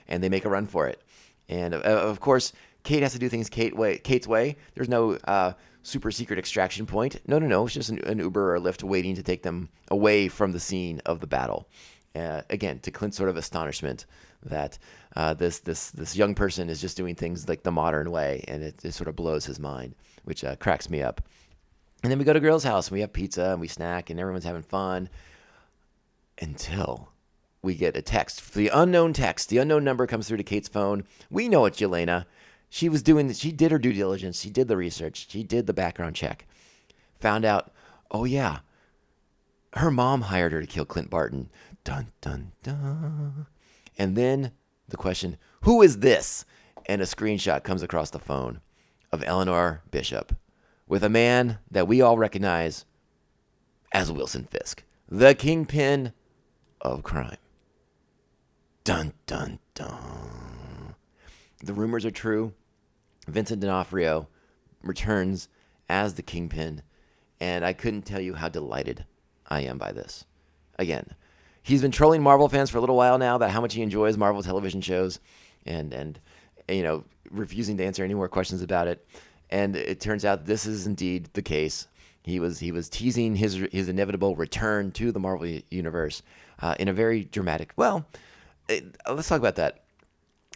And 0.08 0.22
they 0.22 0.30
make 0.30 0.46
a 0.46 0.50
run 0.50 0.68
for 0.68 0.88
it. 0.88 1.02
And 1.48 1.74
uh, 1.74 1.78
of 1.78 2.20
course, 2.20 2.52
Kate 2.84 3.02
has 3.02 3.14
to 3.14 3.20
do 3.20 3.30
things 3.30 3.50
Kate 3.50 3.76
way, 3.76 3.98
Kate's 3.98 4.28
way. 4.28 4.58
There's 4.76 4.90
no 4.90 5.14
uh, 5.26 5.54
super 5.84 6.12
secret 6.12 6.38
extraction 6.38 6.86
point. 6.86 7.22
No, 7.26 7.40
no, 7.40 7.48
no. 7.48 7.66
It's 7.66 7.74
just 7.74 7.90
an, 7.90 8.00
an, 8.06 8.20
Uber 8.20 8.56
or 8.56 8.60
Lyft 8.60 8.84
waiting 8.84 9.16
to 9.16 9.24
take 9.24 9.44
them 9.44 9.70
away 9.90 10.28
from 10.28 10.52
the 10.52 10.60
scene 10.60 11.02
of 11.06 11.22
the 11.22 11.28
battle. 11.28 11.68
Uh, 12.16 12.42
again, 12.50 12.80
to 12.80 12.92
Clint's 12.92 13.16
sort 13.16 13.30
of 13.30 13.38
astonishment 13.38 14.06
that 14.44 14.78
uh, 15.16 15.34
this 15.34 15.60
this 15.60 15.92
this 15.92 16.16
young 16.16 16.36
person 16.36 16.70
is 16.70 16.82
just 16.82 16.98
doing 16.98 17.16
things 17.16 17.48
like 17.48 17.64
the 17.64 17.72
modern 17.72 18.12
way, 18.12 18.44
and 18.48 18.64
it, 18.64 18.84
it 18.84 18.94
sort 18.94 19.08
of 19.08 19.16
blows 19.16 19.46
his 19.46 19.60
mind, 19.60 19.96
which 20.24 20.44
uh, 20.44 20.56
cracks 20.56 20.90
me 20.90 21.02
up. 21.02 21.22
And 22.02 22.12
then 22.12 22.18
we 22.18 22.26
go 22.26 22.34
to 22.34 22.40
Grills' 22.40 22.64
house 22.64 22.88
and 22.88 22.94
we 22.94 23.02
have 23.02 23.12
pizza 23.12 23.52
and 23.52 23.60
we 23.60 23.68
snack 23.68 24.10
and 24.10 24.20
everyone's 24.20 24.46
having 24.46 24.62
fun 24.62 25.10
until 26.42 27.10
we 27.62 27.76
get 27.76 27.98
a 27.98 28.02
text. 28.02 28.54
The 28.54 28.70
unknown 28.70 29.14
text, 29.14 29.50
the 29.50 29.58
unknown 29.58 29.84
number 29.84 30.08
comes 30.08 30.28
through 30.28 30.38
to 30.38 30.44
Kate's 30.44 30.70
phone. 30.70 31.04
We 31.30 31.50
know 31.50 31.66
it's 31.66 31.80
Yelena. 31.80 32.26
She 32.70 32.88
was 32.88 33.04
doing, 33.04 33.32
she 33.34 33.52
did 33.52 33.72
her 33.72 33.80
due 33.80 33.92
diligence. 33.92 34.40
She 34.40 34.50
did 34.50 34.68
the 34.68 34.78
research. 34.78 35.28
She 35.30 35.44
did 35.44 35.68
the 35.68 35.74
background 35.74 36.16
check. 36.16 36.48
Found 37.20 37.44
out, 37.44 37.74
oh 38.12 38.24
yeah, 38.24 38.60
her 39.74 39.92
mom 39.92 40.22
hired 40.22 40.54
her 40.54 40.62
to 40.62 40.68
kill 40.68 40.86
Clint 40.86 41.10
Barton. 41.10 41.50
Dun, 41.84 42.12
dun, 42.22 42.52
dun. 42.64 43.46
And 43.98 44.16
then 44.16 44.52
the 44.88 44.98
question, 44.98 45.38
who 45.62 45.82
is 45.82 46.00
this? 46.00 46.46
And 46.86 47.02
a 47.02 47.06
screenshot 47.06 47.64
comes 47.64 47.84
across 47.84 48.10
the 48.10 48.20
phone 48.20 48.62
of 49.12 49.24
Eleanor 49.26 49.82
Bishop 49.92 50.34
with 50.90 51.04
a 51.04 51.10
man 51.10 51.60
that 51.72 51.88
we 51.88 52.02
all 52.02 52.18
recognize 52.18 52.84
as 53.94 54.12
Wilson 54.12 54.46
Fisk, 54.50 54.84
the 55.08 55.34
kingpin 55.34 56.12
of 56.82 57.04
crime. 57.04 57.38
Dun, 58.84 59.14
dun, 59.28 59.60
dun. 59.76 60.96
The 61.64 61.74
rumors 61.74 62.06
are 62.06 62.12
true. 62.12 62.54
Vincent 63.28 63.62
D'Onofrio 63.62 64.28
returns 64.82 65.48
as 65.90 66.16
the 66.16 66.24
kingpin, 66.24 66.82
and 67.40 67.64
I 67.64 67.74
couldn't 67.74 68.02
tell 68.04 68.20
you 68.20 68.34
how 68.34 68.50
delighted 68.50 69.06
I 69.48 69.62
am 69.62 69.78
by 69.78 69.92
this. 69.92 70.26
Again, 70.80 71.06
he's 71.62 71.82
been 71.82 71.92
trolling 71.92 72.24
Marvel 72.24 72.50
fans 72.50 72.72
for 72.72 72.80
a 72.80 72.82
little 72.82 72.96
while 72.96 73.20
now 73.20 73.36
about 73.36 73.52
how 73.52 73.62
much 73.62 73.76
he 73.76 73.84
enjoys 73.84 74.18
Marvel 74.18 74.42
television 74.42 74.82
shows, 74.82 75.20
and 75.66 75.94
and 75.94 76.20
you 76.68 76.82
know 76.82 77.04
refusing 77.30 77.78
to 77.78 77.86
answer 77.86 78.04
any 78.04 78.16
more 78.16 78.30
questions 78.30 78.64
about 78.64 78.88
it 78.88 79.06
and 79.50 79.76
it 79.76 80.00
turns 80.00 80.26
out 80.26 80.46
this 80.46 80.66
is 80.66 80.88
indeed 80.88 81.30
the 81.34 81.42
case. 81.42 81.88
He 82.24 82.40
was 82.40 82.60
he 82.60 82.72
was 82.72 82.90
teasing 82.90 83.36
his 83.36 83.56
his 83.72 83.90
inevitable 83.90 84.36
return 84.36 84.92
to 84.94 85.12
the 85.12 85.20
Marvel 85.20 85.48
universe 85.70 86.22
uh, 86.62 86.76
in 86.80 86.88
a 86.88 86.94
very 86.94 87.24
dramatic. 87.26 87.74
Well, 87.76 88.06
it, 88.68 88.98
let's 89.10 89.28
talk 89.28 89.40
about 89.40 89.56
that. 89.56 89.84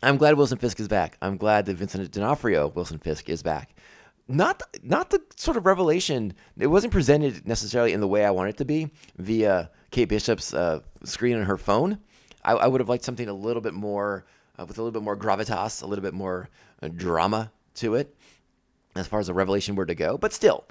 I'm 0.03 0.17
glad 0.17 0.36
Wilson 0.36 0.58
Fisk 0.58 0.79
is 0.79 0.88
back. 0.88 1.17
I'm 1.21 1.38
glad 1.38 1.65
that 1.65 1.75
Vincent 1.75 2.12
D'Onofrio 2.12 2.67
Wilson 2.67 2.99
Fisk 2.99 3.29
is 3.29 3.41
back. 3.41 3.75
Not 4.27 4.62
not 4.84 5.10
the 5.10 5.21
sort 5.36 5.58
of 5.58 5.65
revelation. 5.65 6.34
It 6.58 6.67
wasn't 6.67 6.93
presented 6.93 7.47
necessarily 7.47 7.93
in 7.93 8.01
the 8.01 8.08
way 8.08 8.25
I 8.25 8.32
want 8.32 8.49
it 8.49 8.58
to 8.58 8.65
be 8.65 8.91
via 9.17 9.71
Kate 9.91 10.10
Bishop's 10.10 10.53
uh, 10.53 10.82
screen 11.03 11.38
on 11.38 11.43
her 11.43 11.58
phone. 11.58 11.97
I, 12.43 12.53
I, 12.53 12.67
would 12.67 12.82
have 12.82 12.89
liked 12.89 13.06
something 13.06 13.29
a 13.29 13.34
little 13.34 13.62
bit 13.62 13.73
more 13.73 14.25
uh, 14.60 14.65
with 14.65 14.77
a 14.77 14.82
little 14.82 14.91
bit 14.91 15.03
more 15.03 15.15
gravitas, 15.15 15.82
a 15.82 15.86
little 15.86 16.03
bit 16.03 16.13
more 16.13 16.49
uh, 16.82 16.89
drama 16.89 17.51
to 17.75 17.95
it 17.95 18.15
as 18.95 19.08
far 19.08 19.19
as 19.19 19.27
the 19.27 19.34
revelation 19.34 19.75
were 19.75 19.86
to 19.86 19.95
go. 19.95 20.17
But 20.17 20.34
still, 20.34 20.65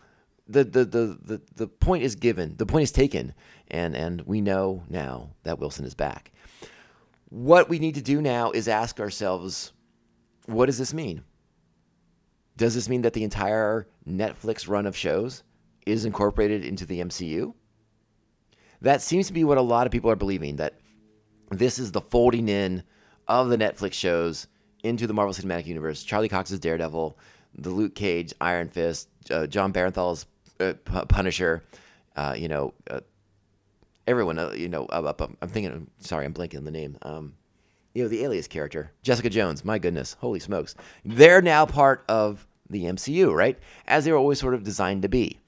the, 0.49 0.65
the, 0.65 0.85
the, 0.85 1.19
the, 1.23 1.41
the 1.55 1.67
point 1.67 2.05
is 2.05 2.15
given, 2.15 2.57
the 2.57 2.67
point 2.67 2.85
is 2.85 2.93
taken, 2.93 3.35
and, 3.71 3.97
and 3.97 4.23
we 4.23 4.41
know 4.41 4.83
now 4.89 5.31
that 5.45 5.59
Wilson 5.59 5.85
is 5.85 5.95
back. 5.95 6.33
What 7.29 7.69
we 7.69 7.79
need 7.79 7.95
to 7.95 8.03
do 8.03 8.21
now 8.21 8.51
is 8.51 8.69
ask 8.69 9.01
ourselves 9.01 9.73
what 10.47 10.67
does 10.67 10.79
this 10.79 10.93
mean? 10.93 11.23
Does 12.57 12.75
this 12.75 12.89
mean 12.89 13.03
that 13.03 13.13
the 13.13 13.25
entire 13.25 13.87
Netflix 14.07 14.69
run 14.69 14.87
of 14.87 14.97
shows 14.97 15.43
is 15.87 16.05
incorporated 16.05 16.65
into 16.65 16.85
the 16.85 17.01
MCU? 17.01 17.55
That 18.81 19.01
seems 19.01 19.29
to 19.29 19.33
be 19.33 19.45
what 19.45 19.59
a 19.59 19.63
lot 19.63 19.87
of 19.87 19.93
people 19.93 20.11
are 20.11 20.17
believing 20.17 20.57
that 20.57 20.81
this 21.51 21.79
is 21.79 21.93
the 21.93 22.01
folding 22.01 22.49
in 22.49 22.83
of 23.29 23.49
the 23.49 23.57
Netflix 23.57 23.95
shows 23.95 24.49
into 24.83 25.07
the 25.07 25.15
Marvel 25.15 25.33
Cinematic 25.33 25.67
Universe. 25.67 26.03
Charlie 26.03 26.29
Cox's 26.29 26.59
Daredevil, 26.59 27.17
the 27.55 27.71
Luke 27.71 27.95
Cage, 27.95 28.33
Iron 28.41 28.69
Fist, 28.69 29.09
uh, 29.31 29.47
Jon 29.47 29.73
Bernthal's 29.73 30.27
uh, 30.61 30.75
Punisher, 31.07 31.63
uh, 32.17 32.35
you 32.37 32.49
know, 32.49 32.75
uh, 32.91 33.01
everyone, 34.07 34.39
uh, 34.39 34.53
you 34.53 34.69
know, 34.69 34.87
I'm 34.91 35.49
thinking, 35.49 35.89
sorry, 36.01 36.25
I'm 36.25 36.35
blanking 36.35 36.65
the 36.65 36.71
name. 36.71 36.97
Um, 37.03 37.35
you 37.95 38.03
know, 38.03 38.09
the 38.09 38.25
Alias 38.25 38.49
character, 38.49 38.91
Jessica 39.03 39.29
Jones. 39.29 39.65
My 39.65 39.79
goodness, 39.79 40.15
holy 40.19 40.41
smokes, 40.41 40.75
they're 41.05 41.43
now 41.43 41.67
part 41.67 42.05
of 42.09 42.47
the 42.71 42.85
MCU, 42.85 43.35
right? 43.35 43.59
As 43.87 44.05
they 44.05 44.13
were 44.13 44.19
always 44.19 44.41
sort 44.41 44.55
of 44.55 44.63
designed 44.63 45.03
to 45.03 45.09
be. 45.09 45.39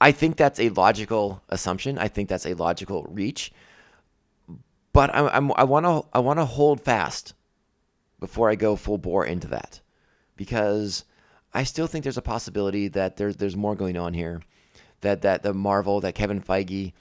I 0.00 0.12
think 0.12 0.36
that's 0.36 0.60
a 0.60 0.68
logical 0.70 1.42
assumption. 1.48 1.96
I 1.96 2.08
think 2.08 2.28
that's 2.28 2.44
a 2.44 2.54
logical 2.54 3.04
reach. 3.04 3.52
But 4.92 5.14
I'm, 5.14 5.28
I'm, 5.28 5.52
I 5.56 5.64
want 5.64 5.86
to 5.86 6.06
I 6.12 6.20
want 6.20 6.38
to 6.38 6.44
hold 6.44 6.80
fast 6.80 7.34
before 8.18 8.50
I 8.50 8.54
go 8.54 8.76
full 8.76 8.98
bore 8.98 9.24
into 9.24 9.46
that 9.48 9.80
because 10.36 11.04
I 11.54 11.64
still 11.64 11.86
think 11.86 12.02
there's 12.02 12.18
a 12.18 12.22
possibility 12.22 12.88
that 12.88 13.16
there's 13.16 13.36
there's 13.36 13.56
more 13.56 13.74
going 13.74 13.96
on 13.96 14.14
here. 14.14 14.42
That 15.00 15.22
that 15.22 15.42
the 15.42 15.54
Marvel, 15.54 16.00
that 16.00 16.14
Kevin 16.14 16.40
Feige 16.40 16.92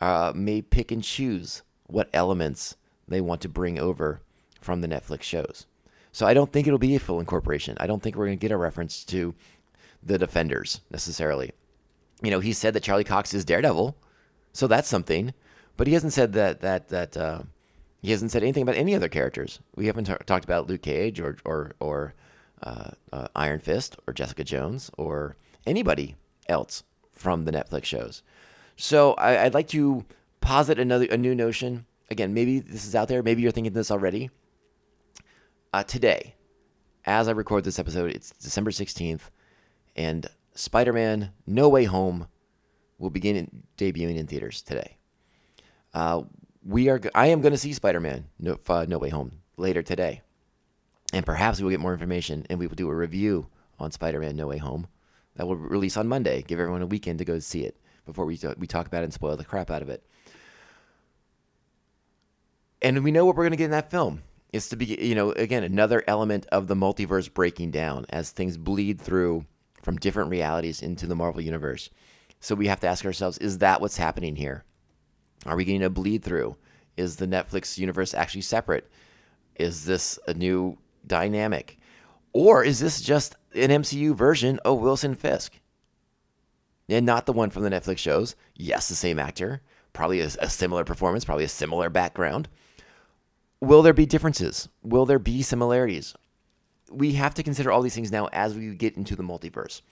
uh, 0.00 0.32
may 0.34 0.62
pick 0.62 0.90
and 0.90 1.02
choose 1.02 1.62
what 1.86 2.08
elements 2.12 2.76
they 3.08 3.20
want 3.20 3.40
to 3.42 3.48
bring 3.48 3.78
over 3.78 4.20
from 4.60 4.80
the 4.80 4.88
Netflix 4.88 5.22
shows. 5.22 5.66
So 6.12 6.26
I 6.26 6.34
don't 6.34 6.52
think 6.52 6.66
it'll 6.66 6.78
be 6.78 6.94
a 6.94 7.00
full 7.00 7.20
incorporation. 7.20 7.76
I 7.80 7.86
don't 7.86 8.02
think 8.02 8.16
we're 8.16 8.26
going 8.26 8.38
to 8.38 8.40
get 8.40 8.52
a 8.52 8.56
reference 8.56 9.04
to 9.06 9.34
the 10.02 10.18
Defenders 10.18 10.80
necessarily. 10.90 11.52
You 12.22 12.30
know, 12.30 12.40
he 12.40 12.52
said 12.52 12.74
that 12.74 12.82
Charlie 12.82 13.04
Cox 13.04 13.34
is 13.34 13.44
Daredevil, 13.44 13.96
so 14.52 14.66
that's 14.66 14.88
something. 14.88 15.32
But 15.76 15.86
he 15.86 15.94
hasn't 15.94 16.12
said 16.12 16.34
that 16.34 16.60
that 16.60 16.88
that 16.88 17.16
uh, 17.16 17.42
he 18.02 18.10
hasn't 18.10 18.30
said 18.30 18.42
anything 18.42 18.62
about 18.62 18.76
any 18.76 18.94
other 18.94 19.08
characters. 19.08 19.60
We 19.74 19.86
haven't 19.86 20.04
t- 20.04 20.14
talked 20.26 20.44
about 20.44 20.68
Luke 20.68 20.82
Cage 20.82 21.18
or 21.20 21.38
or 21.44 21.72
or 21.80 22.14
uh, 22.62 22.90
uh, 23.12 23.28
Iron 23.34 23.60
Fist 23.60 23.96
or 24.06 24.12
Jessica 24.12 24.44
Jones 24.44 24.90
or 24.96 25.36
anybody 25.66 26.16
else 26.48 26.84
from 27.12 27.44
the 27.44 27.52
Netflix 27.52 27.84
shows. 27.84 28.22
So 28.76 29.14
I, 29.14 29.44
would 29.44 29.54
like 29.54 29.68
to 29.68 30.04
posit 30.40 30.78
another 30.78 31.06
a 31.06 31.16
new 31.16 31.34
notion. 31.34 31.86
Again, 32.10 32.34
maybe 32.34 32.60
this 32.60 32.86
is 32.86 32.94
out 32.94 33.08
there. 33.08 33.22
Maybe 33.22 33.42
you're 33.42 33.52
thinking 33.52 33.72
this 33.72 33.90
already. 33.90 34.30
Uh, 35.72 35.82
today, 35.82 36.34
as 37.04 37.28
I 37.28 37.32
record 37.32 37.64
this 37.64 37.78
episode, 37.78 38.10
it's 38.10 38.30
December 38.32 38.70
16th, 38.70 39.22
and 39.96 40.26
Spider-Man: 40.54 41.32
No 41.46 41.68
Way 41.68 41.84
Home 41.84 42.26
will 42.98 43.10
begin 43.10 43.36
in, 43.36 43.62
debuting 43.78 44.16
in 44.16 44.26
theaters 44.26 44.60
today. 44.62 44.98
Uh, 45.94 46.22
we 46.64 46.88
are. 46.90 47.00
I 47.14 47.28
am 47.28 47.40
going 47.40 47.52
to 47.52 47.58
see 47.58 47.72
Spider-Man: 47.72 48.26
no, 48.38 48.58
uh, 48.68 48.84
no 48.86 48.98
Way 48.98 49.08
Home 49.08 49.32
later 49.56 49.82
today 49.82 50.20
and 51.12 51.26
perhaps 51.26 51.58
we 51.58 51.64
will 51.64 51.70
get 51.70 51.80
more 51.80 51.92
information 51.92 52.46
and 52.48 52.58
we 52.58 52.66
will 52.66 52.74
do 52.74 52.88
a 52.88 52.94
review 52.94 53.46
on 53.78 53.90
Spider-Man: 53.90 54.36
No 54.36 54.46
Way 54.46 54.58
Home. 54.58 54.86
That 55.36 55.46
will 55.46 55.56
release 55.56 55.96
on 55.96 56.08
Monday. 56.08 56.42
Give 56.42 56.60
everyone 56.60 56.82
a 56.82 56.86
weekend 56.86 57.18
to 57.18 57.24
go 57.24 57.38
see 57.38 57.64
it 57.64 57.76
before 58.04 58.24
we 58.24 58.38
we 58.58 58.66
talk 58.66 58.86
about 58.86 59.02
it 59.02 59.04
and 59.04 59.14
spoil 59.14 59.36
the 59.36 59.44
crap 59.44 59.70
out 59.70 59.82
of 59.82 59.88
it. 59.88 60.04
And 62.80 63.04
we 63.04 63.12
know 63.12 63.24
what 63.24 63.36
we're 63.36 63.44
going 63.44 63.52
to 63.52 63.56
get 63.56 63.66
in 63.66 63.70
that 63.70 63.90
film. 63.90 64.22
It's 64.52 64.68
to 64.70 64.76
be, 64.76 64.86
you 65.00 65.14
know, 65.14 65.30
again, 65.32 65.62
another 65.62 66.02
element 66.06 66.46
of 66.52 66.66
the 66.66 66.74
multiverse 66.74 67.32
breaking 67.32 67.70
down 67.70 68.04
as 68.10 68.30
things 68.30 68.58
bleed 68.58 69.00
through 69.00 69.46
from 69.82 69.96
different 69.96 70.30
realities 70.30 70.82
into 70.82 71.06
the 71.06 71.14
Marvel 71.14 71.40
Universe. 71.40 71.88
So 72.40 72.54
we 72.54 72.66
have 72.66 72.80
to 72.80 72.88
ask 72.88 73.04
ourselves 73.04 73.38
is 73.38 73.58
that 73.58 73.80
what's 73.80 73.96
happening 73.96 74.36
here? 74.36 74.64
Are 75.46 75.56
we 75.56 75.64
getting 75.64 75.82
a 75.82 75.90
bleed 75.90 76.22
through? 76.22 76.56
Is 76.96 77.16
the 77.16 77.26
Netflix 77.26 77.78
universe 77.78 78.14
actually 78.14 78.42
separate? 78.42 78.90
Is 79.56 79.84
this 79.84 80.18
a 80.26 80.34
new 80.34 80.76
dynamic? 81.12 81.76
Or 82.32 82.64
is 82.64 82.80
this 82.80 83.02
just 83.02 83.36
an 83.54 83.68
MCU 83.68 84.16
version 84.16 84.58
of 84.64 84.80
Wilson 84.80 85.14
Fisk? 85.14 85.60
And 86.88 87.04
not 87.04 87.26
the 87.26 87.34
one 87.34 87.50
from 87.50 87.64
the 87.64 87.70
Netflix 87.70 87.98
shows. 87.98 88.34
Yes, 88.54 88.88
the 88.88 88.94
same 88.94 89.18
actor, 89.18 89.60
probably 89.92 90.20
a, 90.20 90.30
a 90.40 90.48
similar 90.48 90.84
performance, 90.84 91.26
probably 91.26 91.44
a 91.44 91.48
similar 91.48 91.90
background. 91.90 92.48
Will 93.60 93.82
there 93.82 93.92
be 93.92 94.06
differences? 94.06 94.70
Will 94.82 95.04
there 95.04 95.18
be 95.18 95.42
similarities? 95.42 96.14
We 96.90 97.12
have 97.12 97.34
to 97.34 97.42
consider 97.42 97.70
all 97.70 97.82
these 97.82 97.94
things 97.94 98.10
now 98.10 98.30
as 98.32 98.54
we 98.54 98.74
get 98.74 98.96
into 98.96 99.14
the 99.14 99.22
multiverse. 99.22 99.82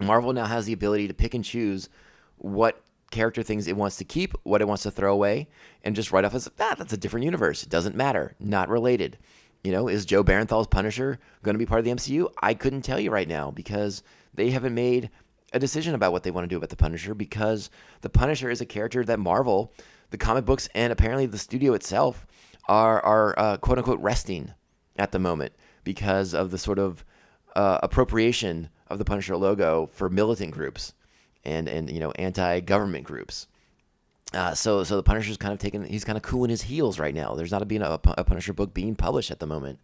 Marvel 0.00 0.32
now 0.32 0.46
has 0.46 0.66
the 0.66 0.72
ability 0.72 1.08
to 1.08 1.14
pick 1.14 1.34
and 1.34 1.44
choose 1.44 1.88
what 2.36 2.80
character 3.10 3.42
things 3.42 3.66
it 3.66 3.76
wants 3.76 3.96
to 3.96 4.04
keep, 4.04 4.34
what 4.44 4.60
it 4.60 4.68
wants 4.68 4.84
to 4.84 4.90
throw 4.92 5.12
away, 5.12 5.48
and 5.82 5.96
just 5.96 6.12
write 6.12 6.24
off 6.24 6.34
as 6.34 6.48
ah, 6.60 6.74
that's 6.78 6.92
a 6.92 6.96
different 6.96 7.24
universe. 7.24 7.64
It 7.64 7.70
doesn't 7.70 7.96
matter. 7.96 8.36
Not 8.38 8.68
related. 8.68 9.18
You 9.64 9.72
know, 9.72 9.88
is 9.88 10.04
Joe 10.04 10.22
Bernthal's 10.22 10.66
Punisher 10.66 11.18
going 11.42 11.54
to 11.54 11.58
be 11.58 11.64
part 11.64 11.78
of 11.78 11.86
the 11.86 11.90
MCU? 11.90 12.30
I 12.42 12.52
couldn't 12.52 12.82
tell 12.82 13.00
you 13.00 13.10
right 13.10 13.26
now 13.26 13.50
because 13.50 14.02
they 14.34 14.50
haven't 14.50 14.74
made 14.74 15.08
a 15.54 15.58
decision 15.58 15.94
about 15.94 16.12
what 16.12 16.22
they 16.22 16.30
want 16.30 16.44
to 16.44 16.48
do 16.48 16.58
about 16.58 16.68
the 16.68 16.76
Punisher 16.76 17.14
because 17.14 17.70
the 18.02 18.10
Punisher 18.10 18.50
is 18.50 18.60
a 18.60 18.66
character 18.66 19.02
that 19.04 19.18
Marvel, 19.18 19.72
the 20.10 20.18
comic 20.18 20.44
books, 20.44 20.68
and 20.74 20.92
apparently 20.92 21.24
the 21.24 21.38
studio 21.38 21.72
itself 21.72 22.26
are 22.68 23.00
are 23.02 23.34
uh, 23.38 23.56
quote 23.56 23.78
unquote 23.78 24.00
resting 24.00 24.52
at 24.96 25.12
the 25.12 25.18
moment 25.18 25.52
because 25.82 26.34
of 26.34 26.50
the 26.50 26.58
sort 26.58 26.78
of 26.78 27.02
uh, 27.56 27.78
appropriation 27.82 28.68
of 28.88 28.98
the 28.98 29.04
Punisher 29.04 29.36
logo 29.36 29.86
for 29.86 30.10
militant 30.10 30.52
groups 30.52 30.92
and 31.44 31.68
and 31.68 31.90
you 31.90 32.00
know 32.00 32.10
anti-government 32.12 33.04
groups. 33.04 33.46
Uh, 34.34 34.54
so 34.54 34.82
so 34.82 34.96
the 34.96 35.02
Punisher's 35.02 35.36
kind 35.36 35.52
of 35.52 35.60
taking 35.60 35.84
he's 35.84 36.04
kind 36.04 36.16
of 36.16 36.22
cooling 36.22 36.50
his 36.50 36.62
heels 36.62 36.98
right 36.98 37.14
now. 37.14 37.34
There's 37.34 37.52
not 37.52 37.62
a, 37.62 37.66
being 37.66 37.82
a, 37.82 38.00
a 38.18 38.24
Punisher 38.24 38.52
book 38.52 38.74
being 38.74 38.96
published 38.96 39.30
at 39.30 39.38
the 39.38 39.46
moment. 39.46 39.78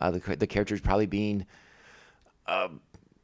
Uh, 0.00 0.12
the 0.12 0.36
the 0.36 0.46
character 0.46 0.74
is 0.74 0.80
probably 0.80 1.06
being 1.06 1.46
uh, 2.46 2.68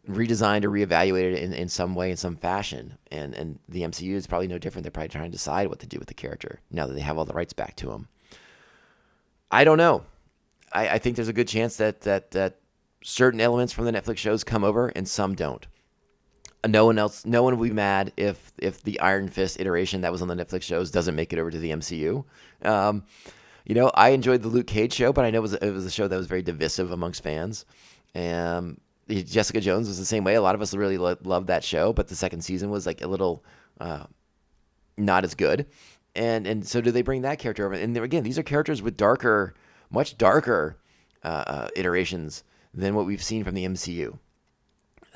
redesigned 0.09 0.65
or 0.65 0.71
reevaluated 0.71 1.41
in, 1.41 1.53
in 1.53 1.69
some 1.69 1.95
way 1.95 2.11
in 2.11 2.17
some 2.17 2.37
fashion, 2.37 2.99
and 3.11 3.35
and 3.35 3.59
the 3.69 3.83
MCU 3.83 4.15
is 4.15 4.27
probably 4.27 4.49
no 4.49 4.59
different. 4.59 4.83
They're 4.83 4.91
probably 4.91 5.09
trying 5.09 5.31
to 5.31 5.31
decide 5.31 5.69
what 5.69 5.79
to 5.81 5.87
do 5.87 5.99
with 5.99 6.09
the 6.09 6.15
character 6.15 6.61
now 6.71 6.87
that 6.87 6.95
they 6.95 7.01
have 7.01 7.17
all 7.17 7.25
the 7.25 7.33
rights 7.33 7.53
back 7.53 7.77
to 7.77 7.93
him. 7.93 8.09
I 9.51 9.65
don't 9.65 9.79
know. 9.79 10.05
I, 10.73 10.89
I 10.89 10.99
think 10.99 11.17
there's 11.17 11.29
a 11.29 11.35
good 11.35 11.49
chance 11.49 11.77
that 11.77 12.01
that 12.03 12.33
that 12.33 12.59
certain 13.05 13.41
elements 13.41 13.73
from 13.73 13.85
the 13.85 13.93
Netflix 13.93 14.19
shows 14.19 14.43
come 14.43 14.65
over 14.65 14.89
and 14.89 15.07
some 15.07 15.35
don't. 15.35 15.67
No 16.67 16.87
one 16.87 16.99
else, 16.99 17.27
no 17.27 17.43
one 17.43 17.57
will 17.57 17.67
be 17.67 17.73
mad 17.75 18.13
if 18.17 18.53
if 18.59 18.83
the 18.83 19.01
Iron 19.01 19.29
Fist 19.29 19.59
iteration 19.59 20.03
that 20.03 20.13
was 20.13 20.23
on 20.23 20.29
the 20.29 20.35
Netflix 20.35 20.63
shows 20.63 20.91
doesn't 20.91 21.17
make 21.17 21.33
it 21.33 21.39
over 21.39 21.51
to 21.51 21.59
the 21.59 21.71
MCU. 21.71 22.25
Um, 22.65 23.05
you 23.65 23.75
know, 23.75 23.91
I 23.95 24.11
enjoyed 24.11 24.43
the 24.43 24.49
Luke 24.49 24.67
Cage 24.67 24.93
show, 24.93 25.13
but 25.13 25.25
I 25.25 25.31
know 25.31 25.39
it 25.39 25.43
was, 25.43 25.55
it 25.55 25.71
was 25.71 25.87
a 25.87 25.91
show 25.91 26.09
that 26.09 26.17
was 26.17 26.27
very 26.27 26.43
divisive 26.43 26.91
amongst 26.91 27.23
fans. 27.23 27.65
Um, 28.15 28.79
Jessica 29.09 29.61
Jones 29.61 29.89
was 29.89 29.99
the 29.99 30.05
same 30.05 30.25
way. 30.25 30.35
A 30.35 30.43
lot 30.43 30.55
of 30.55 30.63
us 30.63 30.75
really 30.75 30.99
lo- 30.99 31.17
loved 31.23 31.49
that 31.49 31.65
show, 31.65 31.93
but 31.93 32.09
the 32.09 32.17
second 32.17 32.43
season 32.43 32.71
was 32.71 32.87
like 32.87 33.03
a 33.03 33.07
little 33.07 33.45
uh, 33.81 34.05
not 34.97 35.25
as 35.25 35.35
good. 35.35 35.67
And 36.15 36.47
and 36.47 36.67
so 36.67 36.81
do 36.81 36.91
they 36.91 37.03
bring 37.03 37.23
that 37.23 37.39
character 37.39 37.65
over? 37.65 37.75
And 37.75 37.97
again, 37.97 38.23
these 38.23 38.39
are 38.39 38.43
characters 38.43 38.83
with 38.83 38.97
darker, 38.97 39.55
much 39.91 40.19
darker 40.19 40.77
uh, 41.25 41.45
uh, 41.47 41.69
iterations 41.75 42.45
than 42.75 42.95
what 42.95 43.07
we've 43.07 43.23
seen 43.23 43.45
from 43.45 43.55
the 43.55 43.65
MCU. 43.65 44.19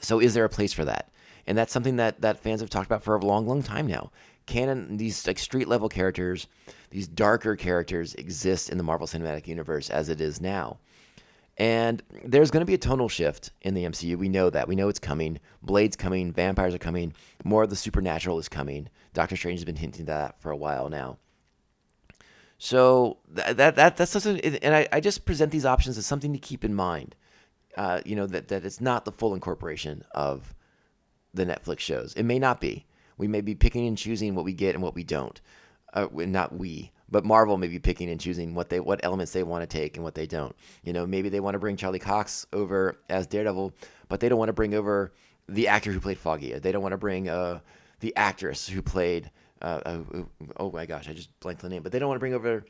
So 0.01 0.21
is 0.21 0.35
there 0.35 0.45
a 0.45 0.49
place 0.49 0.73
for 0.73 0.85
that? 0.85 1.11
And 1.47 1.57
that's 1.57 1.73
something 1.73 1.97
that 1.97 2.21
that 2.21 2.41
fans 2.41 2.61
have 2.61 2.71
talked 2.71 2.87
about 2.87 3.03
for 3.03 3.17
a 3.17 3.25
long, 3.25 3.47
long 3.47 3.63
time 3.63 3.87
now. 3.87 4.11
Canon, 4.47 4.97
these 4.97 5.27
like 5.27 5.39
street 5.39 5.69
level 5.69 5.89
characters, 5.89 6.47
these 6.91 7.09
darker 7.09 7.57
characters 7.57 8.15
exist 8.15 8.71
in 8.71 8.79
the 8.79 8.85
Marvel 8.85 9.07
Cinematic 9.07 9.47
Universe 9.47 9.91
as 9.91 10.09
it 10.09 10.21
is 10.21 10.41
now. 10.41 10.79
And 11.59 12.03
there's 12.23 12.51
going 12.51 12.61
to 12.61 12.67
be 12.67 12.75
a 12.75 12.79
tonal 12.79 13.09
shift 13.09 13.51
in 13.63 13.75
the 13.75 13.85
MCU. 13.85 14.19
We 14.19 14.29
know 14.29 14.51
that. 14.51 14.69
We 14.69 14.77
know 14.77 14.89
it's 14.89 14.99
coming. 14.99 15.41
Blade's 15.63 15.97
coming. 15.97 16.33
Vampires 16.33 16.75
are 16.75 16.79
coming. 16.79 17.15
More 17.45 17.63
of 17.63 17.71
the 17.71 17.77
supernatural 17.77 18.39
is 18.39 18.49
coming. 18.49 18.89
Doctor 19.15 19.37
Strange 19.37 19.61
has 19.61 19.65
been 19.65 19.77
hinting 19.77 20.03
at 20.03 20.07
that 20.07 20.41
for 20.43 20.51
a 20.51 20.57
while 20.57 20.91
now. 20.91 21.17
So 22.59 23.19
that 23.33 23.57
that, 23.57 23.77
that 23.77 23.97
that's 23.97 24.11
something, 24.11 24.41
and 24.41 24.75
I, 24.75 24.89
I 24.93 25.01
just 25.01 25.25
present 25.25 25.53
these 25.53 25.67
options 25.67 25.99
as 25.99 26.07
something 26.07 26.33
to 26.33 26.39
keep 26.39 26.65
in 26.65 26.75
mind. 26.75 27.15
Uh, 27.77 28.01
you 28.07 28.17
know 28.17 28.27
that 28.27 28.49
that 28.49 28.65
it's 28.65 28.81
not 28.81 29.05
the 29.05 29.13
full 29.13 29.35
incorporation 29.35 30.03
of 30.13 30.55
the 31.37 31.47
Netflix 31.47 31.81
shows. 31.81 32.15
It 32.15 32.25
may 32.25 32.39
not 32.39 32.61
be. 32.61 32.87
We 33.19 33.29
may 33.29 33.41
be 33.41 33.55
picking 33.55 33.87
and 33.87 33.97
choosing 33.97 34.35
what 34.35 34.45
we 34.45 34.53
get 34.53 34.75
and 34.75 34.83
what 34.83 34.95
we 34.95 35.05
don't. 35.05 35.41
Uh, 35.95 36.09
not 36.13 36.55
we, 36.55 36.91
but 37.09 37.25
Marvel 37.25 37.57
may 37.57 37.69
be 37.69 37.79
picking 37.79 38.11
and 38.11 38.21
choosing 38.21 38.55
what 38.55 38.69
they 38.69 38.81
what 38.81 39.01
elements 39.03 39.33
they 39.33 39.43
want 39.43 39.63
to 39.63 39.67
take 39.67 39.97
and 39.97 40.05
what 40.05 40.15
they 40.15 40.27
don't. 40.27 40.55
You 40.83 40.93
know, 40.93 41.07
maybe 41.07 41.29
they 41.29 41.41
want 41.41 41.55
to 41.55 41.59
bring 41.59 41.77
Charlie 41.77 41.99
Cox 41.99 42.47
over 42.53 42.99
as 43.09 43.27
Daredevil, 43.27 43.73
but 44.09 44.21
they 44.21 44.29
don't 44.29 44.39
want 44.39 44.49
to 44.49 44.55
bring 44.55 44.75
over 44.75 45.13
the 45.49 45.69
actor 45.69 45.93
who 45.93 46.01
played 46.01 46.19
Foggy. 46.19 46.53
They 46.59 46.73
don't 46.73 46.83
want 46.83 46.93
to 46.93 46.99
bring 46.99 47.29
uh, 47.29 47.61
the 48.01 48.15
actress 48.17 48.69
who 48.69 48.83
played. 48.83 49.31
Uh, 49.63 49.81
uh, 49.87 49.99
oh 50.59 50.71
my 50.71 50.85
gosh, 50.85 51.09
I 51.09 51.13
just 51.13 51.39
blanked 51.41 51.63
the 51.63 51.69
name. 51.69 51.83
But 51.83 51.93
they 51.93 51.99
don't 51.99 52.09
want 52.09 52.17
to 52.17 52.21
bring 52.21 52.35
over 52.35 52.65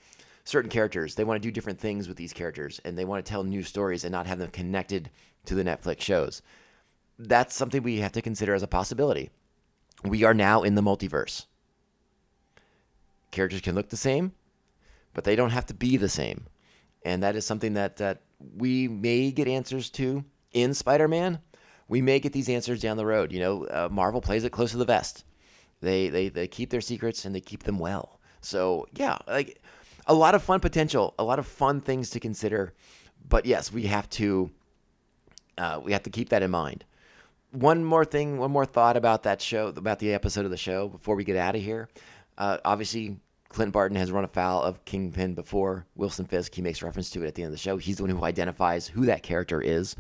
certain 0.44 0.70
characters. 0.70 1.14
They 1.14 1.24
want 1.24 1.42
to 1.42 1.46
do 1.46 1.50
different 1.50 1.80
things 1.80 2.06
with 2.06 2.16
these 2.16 2.32
characters, 2.32 2.80
and 2.84 2.96
they 2.96 3.04
want 3.04 3.24
to 3.24 3.28
tell 3.28 3.42
new 3.42 3.62
stories 3.62 4.04
and 4.04 4.12
not 4.12 4.26
have 4.26 4.38
them 4.38 4.50
connected 4.50 5.10
to 5.46 5.54
the 5.54 5.64
Netflix 5.64 6.02
shows. 6.02 6.42
That's 7.18 7.54
something 7.54 7.82
we 7.82 8.00
have 8.00 8.12
to 8.12 8.22
consider 8.22 8.54
as 8.54 8.62
a 8.62 8.68
possibility. 8.68 9.30
We 10.04 10.24
are 10.24 10.34
now 10.34 10.62
in 10.62 10.74
the 10.74 10.82
multiverse. 10.82 11.46
Characters 13.30 13.60
can 13.62 13.74
look 13.74 13.88
the 13.88 13.96
same, 13.96 14.32
but 15.14 15.24
they 15.24 15.36
don't 15.36 15.50
have 15.50 15.66
to 15.66 15.74
be 15.74 15.96
the 15.96 16.08
same. 16.08 16.46
And 17.04 17.22
that 17.22 17.36
is 17.36 17.46
something 17.46 17.74
that, 17.74 17.96
that 17.96 18.22
we 18.56 18.88
may 18.88 19.30
get 19.30 19.48
answers 19.48 19.90
to 19.90 20.24
in 20.52 20.74
Spider 20.74 21.08
Man. 21.08 21.38
We 21.88 22.02
may 22.02 22.18
get 22.18 22.32
these 22.32 22.48
answers 22.48 22.80
down 22.80 22.96
the 22.96 23.06
road. 23.06 23.32
You 23.32 23.40
know, 23.40 23.64
uh, 23.66 23.88
Marvel 23.90 24.20
plays 24.20 24.44
it 24.44 24.52
close 24.52 24.72
to 24.72 24.76
the 24.76 24.84
vest. 24.84 25.24
They, 25.80 26.08
they, 26.08 26.28
they 26.28 26.48
keep 26.48 26.70
their 26.70 26.80
secrets 26.80 27.24
and 27.24 27.34
they 27.34 27.40
keep 27.40 27.62
them 27.62 27.78
well. 27.78 28.20
So, 28.40 28.86
yeah, 28.94 29.18
like 29.26 29.60
a 30.06 30.14
lot 30.14 30.34
of 30.34 30.42
fun 30.42 30.60
potential, 30.60 31.14
a 31.18 31.24
lot 31.24 31.38
of 31.38 31.46
fun 31.46 31.80
things 31.80 32.10
to 32.10 32.20
consider. 32.20 32.74
But 33.28 33.46
yes, 33.46 33.72
we 33.72 33.84
have 33.84 34.08
to 34.10 34.50
uh, 35.58 35.80
we 35.82 35.92
have 35.92 36.02
to 36.02 36.10
keep 36.10 36.28
that 36.28 36.42
in 36.42 36.50
mind. 36.50 36.84
One 37.56 37.82
more 37.82 38.04
thing, 38.04 38.36
one 38.36 38.50
more 38.50 38.66
thought 38.66 38.98
about 38.98 39.22
that 39.22 39.40
show, 39.40 39.68
about 39.68 39.98
the 39.98 40.12
episode 40.12 40.44
of 40.44 40.50
the 40.50 40.58
show 40.58 40.88
before 40.88 41.16
we 41.16 41.24
get 41.24 41.38
out 41.38 41.56
of 41.56 41.62
here. 41.62 41.88
Uh, 42.36 42.58
obviously, 42.66 43.16
Clint 43.48 43.72
Barton 43.72 43.96
has 43.96 44.12
run 44.12 44.24
afoul 44.24 44.60
of 44.60 44.84
Kingpin 44.84 45.32
before. 45.32 45.86
Wilson 45.94 46.26
Fisk, 46.26 46.54
he 46.54 46.60
makes 46.60 46.82
reference 46.82 47.08
to 47.08 47.24
it 47.24 47.28
at 47.28 47.34
the 47.34 47.42
end 47.42 47.48
of 47.48 47.52
the 47.52 47.58
show. 47.58 47.78
He's 47.78 47.96
the 47.96 48.02
one 48.02 48.10
who 48.10 48.22
identifies 48.22 48.86
who 48.86 49.06
that 49.06 49.22
character 49.22 49.62
is. 49.62 49.96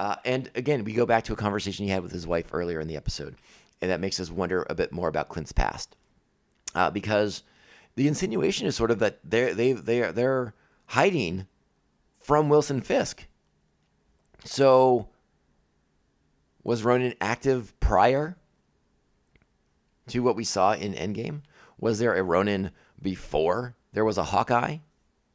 Uh, 0.00 0.16
and 0.24 0.50
again, 0.56 0.82
we 0.82 0.92
go 0.92 1.06
back 1.06 1.22
to 1.22 1.32
a 1.32 1.36
conversation 1.36 1.84
he 1.84 1.92
had 1.92 2.02
with 2.02 2.10
his 2.10 2.26
wife 2.26 2.46
earlier 2.52 2.80
in 2.80 2.88
the 2.88 2.96
episode, 2.96 3.36
and 3.80 3.88
that 3.88 4.00
makes 4.00 4.18
us 4.18 4.32
wonder 4.32 4.66
a 4.68 4.74
bit 4.74 4.90
more 4.90 5.06
about 5.06 5.28
Clint's 5.28 5.52
past, 5.52 5.94
uh, 6.74 6.90
because 6.90 7.44
the 7.94 8.08
insinuation 8.08 8.66
is 8.66 8.74
sort 8.74 8.90
of 8.90 8.98
that 8.98 9.20
they're 9.22 9.54
they 9.54 9.74
they 9.74 10.02
are 10.02 10.10
they're 10.10 10.54
hiding 10.86 11.46
from 12.18 12.48
Wilson 12.48 12.80
Fisk. 12.80 13.28
So 14.44 15.08
was 16.64 16.82
Ronin 16.82 17.14
active 17.20 17.78
prior 17.78 18.36
to 20.08 20.20
what 20.20 20.36
we 20.36 20.44
saw 20.44 20.72
in 20.72 20.94
Endgame? 20.94 21.42
Was 21.78 21.98
there 21.98 22.14
a 22.14 22.22
Ronin 22.22 22.70
before 23.00 23.76
there 23.92 24.04
was 24.04 24.18
a 24.18 24.24
Hawkeye 24.24 24.78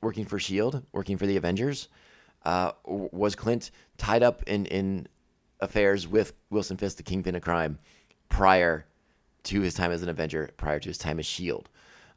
working 0.02 0.26
for 0.26 0.40
Shield, 0.40 0.84
working 0.92 1.18
for 1.18 1.28
the 1.28 1.38
Avengers? 1.38 1.88
Uh, 2.44 2.72
was 2.86 3.36
Clint 3.36 3.72
tied 3.98 4.24
up 4.24 4.44
in 4.44 4.66
in 4.66 5.08
affairs 5.60 6.08
with 6.08 6.34
Wilson 6.50 6.78
Fisk, 6.78 6.98
the 6.98 7.04
kingpin 7.04 7.36
of 7.36 7.42
crime, 7.42 7.78
prior 8.30 8.86
to 9.44 9.62
his 9.62 9.74
time 9.74 9.92
as 9.92 10.02
an 10.02 10.10
Avenger, 10.10 10.50
prior 10.58 10.80
to 10.80 10.90
his 10.90 10.98
time 10.98 11.20
as 11.20 11.26
Shield? 11.26 11.70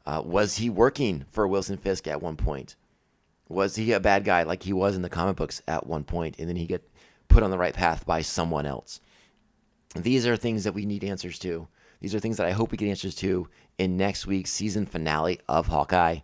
Uh, 0.05 0.21
was 0.25 0.57
he 0.57 0.69
working 0.69 1.25
for 1.29 1.47
Wilson 1.47 1.77
Fisk 1.77 2.07
at 2.07 2.21
one 2.21 2.35
point? 2.35 2.75
Was 3.49 3.75
he 3.75 3.91
a 3.91 3.99
bad 3.99 4.23
guy 4.23 4.43
like 4.43 4.63
he 4.63 4.73
was 4.73 4.95
in 4.95 5.01
the 5.01 5.09
comic 5.09 5.35
books 5.35 5.61
at 5.67 5.85
one 5.85 6.03
point, 6.03 6.39
and 6.39 6.47
then 6.47 6.55
he 6.55 6.65
get 6.65 6.89
put 7.27 7.43
on 7.43 7.51
the 7.51 7.57
right 7.57 7.73
path 7.73 8.05
by 8.05 8.21
someone 8.21 8.65
else? 8.65 8.99
These 9.95 10.25
are 10.25 10.35
things 10.35 10.63
that 10.63 10.73
we 10.73 10.85
need 10.85 11.03
answers 11.03 11.39
to. 11.39 11.67
These 11.99 12.15
are 12.15 12.19
things 12.19 12.37
that 12.37 12.47
I 12.47 12.51
hope 12.51 12.71
we 12.71 12.77
get 12.77 12.89
answers 12.89 13.15
to 13.15 13.47
in 13.77 13.95
next 13.95 14.27
week's 14.27 14.51
season 14.51 14.85
finale 14.85 15.39
of 15.47 15.67
Hawkeye. 15.67 16.19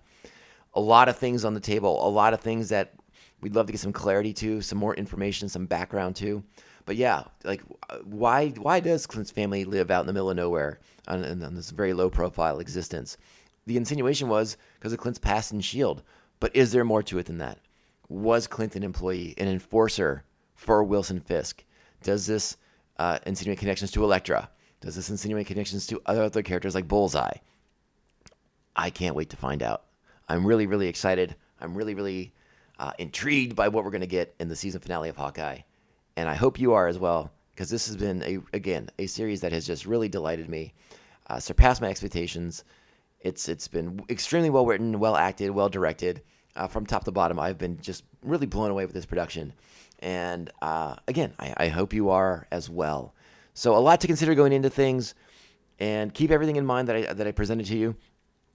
A 0.73 0.81
lot 0.81 1.09
of 1.09 1.17
things 1.17 1.45
on 1.45 1.53
the 1.53 1.59
table, 1.59 2.05
a 2.05 2.09
lot 2.09 2.33
of 2.33 2.41
things 2.41 2.69
that 2.69 2.93
we'd 3.41 3.55
love 3.55 3.67
to 3.67 3.71
get 3.71 3.81
some 3.81 3.93
clarity 3.93 4.33
to, 4.33 4.62
some 4.62 4.77
more 4.77 4.95
information, 4.95 5.49
some 5.49 5.65
background 5.65 6.15
to. 6.17 6.43
But 6.85 6.95
yeah, 6.95 7.23
like 7.43 7.62
why 8.03 8.49
why 8.49 8.79
does 8.79 9.05
Clint's 9.05 9.31
family 9.31 9.63
live 9.63 9.91
out 9.91 10.01
in 10.01 10.07
the 10.07 10.13
middle 10.13 10.31
of 10.31 10.38
nowhere 10.38 10.79
on, 11.07 11.23
on 11.43 11.53
this 11.53 11.69
very 11.69 11.93
low 11.93 12.09
profile 12.09 12.59
existence? 12.59 13.17
The 13.65 13.77
insinuation 13.77 14.27
was 14.27 14.57
because 14.75 14.93
of 14.93 14.99
Clint's 14.99 15.19
past 15.19 15.51
in 15.51 15.62
Shield. 15.62 16.01
But 16.39 16.55
is 16.55 16.71
there 16.71 16.85
more 16.85 17.03
to 17.03 17.19
it 17.19 17.25
than 17.25 17.38
that? 17.39 17.59
Was 18.07 18.47
Clint 18.47 18.75
an 18.75 18.83
employee, 18.83 19.35
an 19.38 19.47
enforcer 19.47 20.23
for 20.60 20.84
Wilson 20.84 21.22
Fisk? 21.22 21.63
Does 22.04 22.28
this 22.28 22.58
uh, 22.98 23.17
insinuate 23.26 23.60
connections 23.60 23.91
to 23.91 24.04
Elektra? 24.04 24.50
Does 24.82 24.93
this 24.95 25.10
insinuate 25.10 25.48
connections 25.48 25.88
to 25.88 26.02
other 26.06 26.24
other 26.24 26.43
characters 26.43 26.76
like 26.76 26.88
Bullseye? 26.88 27.38
I 28.76 28.89
can't 28.89 29.15
wait 29.15 29.30
to 29.30 29.38
find 29.38 29.63
out. 29.63 29.86
I'm 30.28 30.45
really, 30.45 30.67
really 30.67 30.88
excited. 30.88 31.36
I'm 31.62 31.76
really, 31.76 31.95
really 31.95 32.34
uh, 32.78 32.91
intrigued 33.00 33.56
by 33.56 33.69
what 33.69 33.84
we're 33.84 33.91
going 33.91 34.02
to 34.02 34.08
get 34.08 34.36
in 34.39 34.50
the 34.50 34.56
season 34.56 34.82
finale 34.82 35.10
of 35.10 35.17
Hawkeye. 35.17 35.60
And 36.17 36.28
I 36.28 36.36
hope 36.36 36.60
you 36.60 36.74
are 36.74 36.88
as 36.88 37.00
well, 37.00 37.32
because 37.52 37.69
this 37.69 37.88
has 37.88 37.95
been, 37.95 38.22
a, 38.24 38.39
again, 38.54 38.89
a 39.00 39.08
series 39.08 39.41
that 39.41 39.54
has 39.54 39.65
just 39.65 39.86
really 39.86 40.10
delighted 40.10 40.50
me, 40.50 40.74
uh, 41.30 41.39
surpassed 41.39 41.82
my 41.82 41.89
expectations. 41.89 42.65
It's 43.22 43.48
It's 43.48 43.67
been 43.67 44.02
extremely 44.10 44.50
well 44.50 44.65
written, 44.65 45.00
well 45.00 45.15
acted, 45.15 45.52
well 45.52 45.69
directed. 45.69 46.22
Uh, 46.56 46.67
from 46.67 46.86
top 46.86 47.06
to 47.06 47.12
bottom, 47.12 47.39
I've 47.39 47.58
been 47.58 47.80
just 47.80 48.04
really 48.24 48.45
blown 48.45 48.72
away 48.72 48.86
with 48.86 48.93
this 48.93 49.06
production. 49.06 49.54
And 49.99 50.49
uh, 50.62 50.95
again, 51.07 51.33
I, 51.39 51.53
I 51.57 51.67
hope 51.67 51.93
you 51.93 52.09
are 52.09 52.47
as 52.51 52.69
well. 52.69 53.13
So, 53.53 53.75
a 53.75 53.79
lot 53.79 53.99
to 54.01 54.07
consider 54.07 54.35
going 54.35 54.53
into 54.53 54.69
things, 54.69 55.15
and 55.79 56.13
keep 56.13 56.31
everything 56.31 56.55
in 56.55 56.65
mind 56.65 56.88
that 56.88 56.95
I, 56.95 57.13
that 57.13 57.27
I 57.27 57.31
presented 57.31 57.65
to 57.67 57.77
you. 57.77 57.95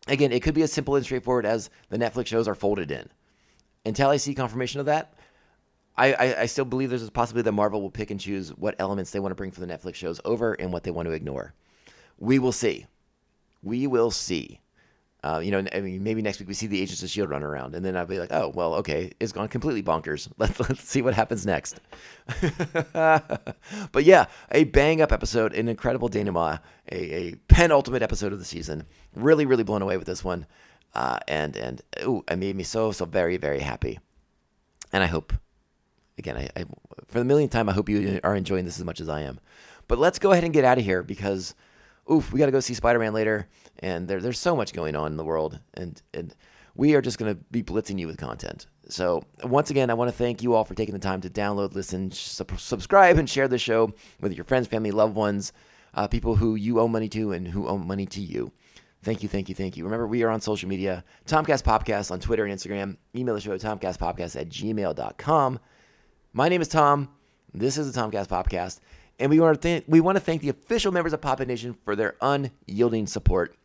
Again, 0.06 0.32
it 0.32 0.42
could 0.42 0.54
be 0.54 0.62
as 0.62 0.72
simple 0.72 0.96
and 0.96 1.04
straightforward 1.04 1.46
as 1.46 1.70
the 1.88 1.98
Netflix 1.98 2.26
shows 2.26 2.46
are 2.46 2.54
folded 2.54 2.90
in. 2.90 3.08
Until 3.86 4.10
I 4.10 4.16
see 4.16 4.34
confirmation 4.34 4.80
of 4.80 4.86
that, 4.86 5.14
I, 5.96 6.12
I, 6.12 6.40
I 6.42 6.46
still 6.46 6.64
believe 6.64 6.90
there's 6.90 7.06
a 7.06 7.10
possibility 7.10 7.44
that 7.44 7.52
Marvel 7.52 7.80
will 7.80 7.90
pick 7.90 8.10
and 8.10 8.20
choose 8.20 8.50
what 8.50 8.74
elements 8.78 9.10
they 9.10 9.20
want 9.20 9.30
to 9.30 9.36
bring 9.36 9.50
for 9.50 9.60
the 9.60 9.66
Netflix 9.66 9.94
shows 9.94 10.20
over 10.24 10.54
and 10.54 10.72
what 10.72 10.82
they 10.82 10.90
want 10.90 11.06
to 11.06 11.12
ignore. 11.12 11.54
We 12.18 12.38
will 12.38 12.52
see. 12.52 12.86
We 13.62 13.86
will 13.86 14.10
see. 14.10 14.60
Uh, 15.24 15.38
you 15.38 15.50
know, 15.50 15.64
I 15.72 15.80
mean, 15.80 16.02
maybe 16.02 16.20
next 16.20 16.38
week 16.38 16.48
we 16.48 16.54
see 16.54 16.66
the 16.66 16.82
Agents 16.82 17.02
of 17.02 17.08
Shield 17.08 17.30
run 17.30 17.42
around, 17.42 17.74
and 17.74 17.82
then 17.82 17.96
I'll 17.96 18.04
be 18.04 18.18
like, 18.18 18.30
"Oh, 18.30 18.52
well, 18.54 18.74
okay, 18.74 19.10
it's 19.20 19.32
gone 19.32 19.48
completely 19.48 19.82
bonkers. 19.82 20.28
Let's 20.36 20.60
let's 20.60 20.84
see 20.84 21.00
what 21.00 21.14
happens 21.14 21.46
next." 21.46 21.80
but 22.92 24.04
yeah, 24.04 24.26
a 24.50 24.64
bang 24.64 25.00
up 25.00 25.12
episode, 25.12 25.54
an 25.54 25.70
incredible 25.70 26.08
denouement, 26.10 26.60
a, 26.92 27.14
a 27.14 27.34
penultimate 27.48 28.02
episode 28.02 28.34
of 28.34 28.38
the 28.38 28.44
season. 28.44 28.84
Really, 29.16 29.46
really 29.46 29.64
blown 29.64 29.80
away 29.80 29.96
with 29.96 30.06
this 30.06 30.22
one, 30.22 30.44
uh, 30.94 31.20
and 31.26 31.56
and 31.56 31.80
ooh, 32.02 32.22
it 32.30 32.36
made 32.36 32.54
me 32.54 32.62
so 32.62 32.92
so 32.92 33.06
very 33.06 33.38
very 33.38 33.60
happy. 33.60 33.98
And 34.92 35.02
I 35.02 35.06
hope, 35.06 35.32
again, 36.18 36.36
I, 36.36 36.50
I 36.54 36.64
for 37.06 37.18
the 37.18 37.24
millionth 37.24 37.52
time, 37.52 37.70
I 37.70 37.72
hope 37.72 37.88
you 37.88 38.20
are 38.24 38.36
enjoying 38.36 38.66
this 38.66 38.78
as 38.78 38.84
much 38.84 39.00
as 39.00 39.08
I 39.08 39.22
am. 39.22 39.40
But 39.88 39.98
let's 39.98 40.18
go 40.18 40.32
ahead 40.32 40.44
and 40.44 40.52
get 40.52 40.66
out 40.66 40.76
of 40.76 40.84
here 40.84 41.02
because 41.02 41.54
oof, 42.10 42.32
we 42.32 42.38
got 42.38 42.46
to 42.46 42.52
go 42.52 42.60
see 42.60 42.74
Spider 42.74 42.98
Man 42.98 43.12
later, 43.12 43.48
and 43.80 44.06
there, 44.08 44.20
there's 44.20 44.38
so 44.38 44.56
much 44.56 44.72
going 44.72 44.96
on 44.96 45.12
in 45.12 45.16
the 45.16 45.24
world, 45.24 45.58
and 45.74 46.00
and 46.12 46.34
we 46.74 46.94
are 46.94 47.00
just 47.02 47.18
going 47.18 47.34
to 47.34 47.40
be 47.50 47.62
blitzing 47.62 47.98
you 47.98 48.06
with 48.06 48.16
content. 48.16 48.66
So 48.88 49.22
once 49.44 49.70
again, 49.70 49.90
I 49.90 49.94
want 49.94 50.10
to 50.10 50.16
thank 50.16 50.42
you 50.42 50.54
all 50.54 50.64
for 50.64 50.74
taking 50.74 50.92
the 50.92 50.98
time 50.98 51.20
to 51.22 51.30
download, 51.30 51.74
listen, 51.74 52.10
sub- 52.10 52.58
subscribe, 52.58 53.16
and 53.16 53.30
share 53.30 53.48
the 53.48 53.58
show 53.58 53.92
with 54.20 54.34
your 54.34 54.44
friends, 54.44 54.66
family, 54.66 54.90
loved 54.90 55.14
ones, 55.14 55.52
uh, 55.94 56.08
people 56.08 56.34
who 56.34 56.56
you 56.56 56.80
owe 56.80 56.88
money 56.88 57.08
to 57.10 57.32
and 57.32 57.46
who 57.46 57.68
owe 57.68 57.78
money 57.78 58.06
to 58.06 58.20
you. 58.20 58.52
Thank 59.02 59.22
you, 59.22 59.28
thank 59.28 59.48
you, 59.48 59.54
thank 59.54 59.76
you. 59.76 59.84
Remember, 59.84 60.06
we 60.06 60.22
are 60.22 60.30
on 60.30 60.40
social 60.40 60.68
media, 60.68 61.04
Tomcast 61.26 61.62
Podcast 61.62 62.10
on 62.10 62.20
Twitter 62.20 62.46
and 62.46 62.58
Instagram. 62.58 62.96
Email 63.14 63.34
the 63.34 63.40
show, 63.40 63.56
tomcastpodcast 63.56 64.40
at 64.40 64.48
gmail.com. 64.48 65.60
My 66.32 66.48
name 66.48 66.62
is 66.62 66.68
Tom. 66.68 67.10
This 67.52 67.76
is 67.78 67.92
the 67.92 68.00
Tomcast 68.00 68.28
Podcast. 68.28 68.80
And 69.18 69.30
we 69.30 69.40
want 69.40 69.54
to 69.54 69.60
thank 69.60 69.84
we 69.86 70.00
want 70.00 70.16
to 70.16 70.20
thank 70.20 70.42
the 70.42 70.48
official 70.48 70.92
members 70.92 71.12
of 71.12 71.20
Pop 71.20 71.40
Nation 71.40 71.76
for 71.84 71.94
their 71.94 72.16
unyielding 72.20 73.06
support. 73.06 73.56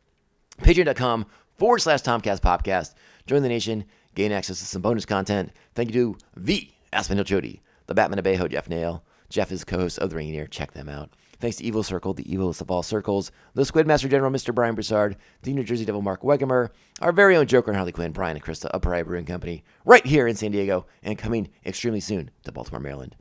Patreon.com 0.61 1.25
forward 1.57 1.79
slash 1.79 2.01
Tomcast 2.01 2.41
Podcast. 2.41 2.93
Join 3.25 3.43
the 3.43 3.49
nation, 3.49 3.85
gain 4.15 4.31
access 4.31 4.59
to 4.59 4.65
some 4.65 4.81
bonus 4.81 5.05
content. 5.05 5.51
Thank 5.75 5.93
you 5.93 5.93
to 5.93 6.17
the 6.37 6.69
Aspen 6.93 7.17
Hill 7.17 7.25
Chody, 7.25 7.61
the 7.87 7.95
Batman 7.95 8.19
of 8.19 8.25
Abejo, 8.25 8.47
Jeff 8.47 8.69
Nail. 8.69 9.03
Jeff 9.29 9.51
is 9.51 9.63
co-host 9.63 9.99
of 9.99 10.09
The 10.09 10.15
Ringing 10.15 10.33
Ear. 10.33 10.47
Check 10.47 10.71
them 10.71 10.89
out. 10.89 11.11
Thanks 11.39 11.57
to 11.57 11.63
Evil 11.63 11.83
Circle, 11.83 12.15
the 12.15 12.23
evilest 12.23 12.59
of 12.59 12.69
all 12.69 12.83
circles, 12.83 13.31
the 13.53 13.63
Squid 13.63 13.87
Master 13.87 14.09
General, 14.09 14.31
Mr. 14.31 14.53
Brian 14.53 14.75
Broussard, 14.75 15.15
the 15.43 15.53
New 15.53 15.63
Jersey 15.63 15.85
Devil, 15.85 16.01
Mark 16.01 16.21
Wegemer, 16.21 16.69
our 16.99 17.13
very 17.13 17.37
own 17.37 17.45
Joker 17.45 17.71
and 17.71 17.77
Harley 17.77 17.93
Quinn, 17.93 18.11
Brian 18.11 18.35
and 18.35 18.43
Krista 18.43 18.65
of 18.65 18.81
Pariah 18.81 19.05
Brewing 19.05 19.25
Company, 19.25 19.63
right 19.85 20.05
here 20.05 20.27
in 20.27 20.35
San 20.35 20.51
Diego, 20.51 20.85
and 21.01 21.17
coming 21.17 21.49
extremely 21.65 22.01
soon 22.01 22.29
to 22.43 22.51
Baltimore, 22.51 22.81
Maryland. 22.81 23.15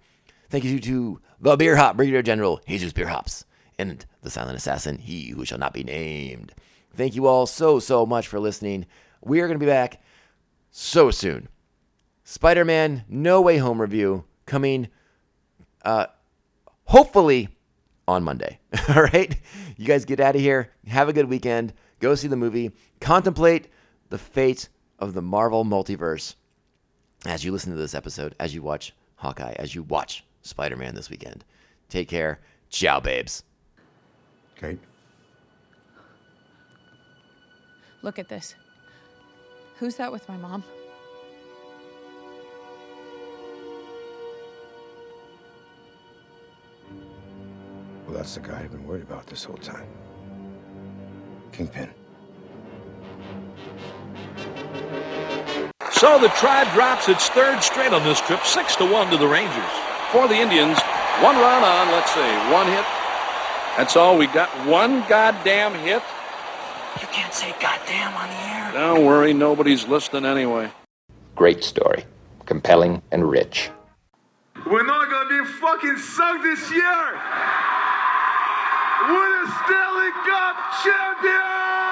Thank 0.51 0.65
you 0.65 0.81
to 0.81 1.21
the 1.41 1.57
Beer 1.57 1.77
Hop 1.77 1.97
Brigadier 1.97 2.23
General, 2.23 2.59
Jesus 2.67 2.95
Beer 2.95 3.09
Hops, 3.09 3.45
and 3.79 4.05
the 4.23 4.31
Silent 4.31 4.57
Assassin, 4.57 4.97
he 4.97 5.29
who 5.29 5.45
shall 5.45 5.59
not 5.59 5.75
be 5.75 5.85
named. 5.85 6.55
Thank 6.95 7.15
you 7.15 7.27
all 7.27 7.45
so, 7.47 7.79
so 7.79 8.07
much 8.07 8.27
for 8.27 8.41
listening. 8.41 8.87
We 9.21 9.41
are 9.41 9.47
going 9.47 9.59
to 9.59 9.65
be 9.65 9.71
back 9.71 10.01
so 10.71 11.11
soon. 11.11 11.49
Spider 12.25 12.65
Man 12.65 13.05
No 13.09 13.43
Way 13.43 13.59
Home 13.59 13.79
review 13.79 14.25
coming 14.47 14.89
uh, 15.85 16.07
hopefully 16.85 17.49
on 18.07 18.25
Monday. 18.25 18.59
all 18.89 19.03
right? 19.03 19.39
You 19.77 19.87
guys 19.87 20.07
get 20.07 20.19
out 20.19 20.35
of 20.35 20.41
here. 20.41 20.73
Have 20.87 21.11
a 21.11 21.13
good 21.13 21.29
weekend. 21.29 21.75
Go 22.01 22.15
see 22.15 22.29
the 22.29 22.37
movie. 22.37 22.73
Contemplate 23.03 23.69
the 24.09 24.19
fate 24.19 24.71
of 24.99 25.13
the 25.13 25.23
Marvel 25.23 25.65
multiverse 25.65 26.37
as 27.27 27.45
you 27.45 27.53
listen 27.53 27.73
to 27.73 27.79
this 27.79 27.95
episode, 27.95 28.35
as 28.41 28.55
you 28.55 28.63
watch 28.63 28.95
Hawkeye, 29.17 29.55
as 29.59 29.75
you 29.75 29.83
watch 29.83 30.25
Spider 30.49 30.77
Man 30.77 30.95
this 30.95 31.11
weekend. 31.11 31.45
Take 31.89 32.09
care. 32.09 32.41
Ciao, 32.71 33.01
babes. 33.01 33.45
Kate? 34.57 34.79
Look 38.03 38.19
at 38.19 38.29
this. 38.29 38.55
Who's 39.79 39.97
that 39.97 40.11
with 40.11 40.29
my 40.29 40.37
mom? 40.37 40.65
Well, 48.07 48.17
that's 48.17 48.35
the 48.35 48.41
guy 48.41 48.61
I've 48.61 48.71
been 48.71 48.87
worried 48.87 49.03
about 49.03 49.27
this 49.27 49.45
whole 49.45 49.57
time. 49.57 49.87
Kingpin. 51.53 51.91
So 55.93 56.19
the 56.19 56.29
Tribe 56.29 56.73
drops 56.75 57.09
its 57.09 57.29
third 57.29 57.63
straight 57.63 57.93
on 57.93 58.05
this 58.05 58.21
trip, 58.21 58.45
six 58.45 58.77
to 58.77 58.91
one 58.91 59.11
to 59.11 59.17
the 59.17 59.27
Rangers. 59.27 59.88
For 60.13 60.27
the 60.27 60.37
Indians, 60.37 60.79
one 61.21 61.37
run 61.37 61.63
on, 61.63 61.93
let's 61.93 62.11
see, 62.13 62.21
one 62.51 62.67
hit. 62.67 62.85
That's 63.77 63.95
all. 63.95 64.17
We 64.17 64.27
got 64.27 64.49
one 64.67 65.05
goddamn 65.07 65.75
hit. 65.75 66.03
You 67.01 67.07
can't 67.09 67.33
say 67.33 67.55
goddamn 67.61 68.15
on 68.17 68.29
the 68.29 68.35
air. 68.35 68.73
Don't 68.73 69.05
worry, 69.05 69.35
nobody's 69.35 69.87
listening 69.87 70.25
anyway. 70.25 70.71
Great 71.37 71.63
story. 71.63 72.05
Compelling 72.47 73.03
and 73.13 73.29
rich. 73.29 73.71
We're 74.67 74.87
not 74.87 75.11
gonna 75.11 75.29
be 75.29 75.45
fucking 75.61 75.99
sucked 75.99 76.43
this 76.43 76.71
year. 76.73 77.21
We're 79.09 79.45
the 79.45 79.53
Stanley 79.65 80.11
Cup 80.27 80.57
champions. 80.83 81.88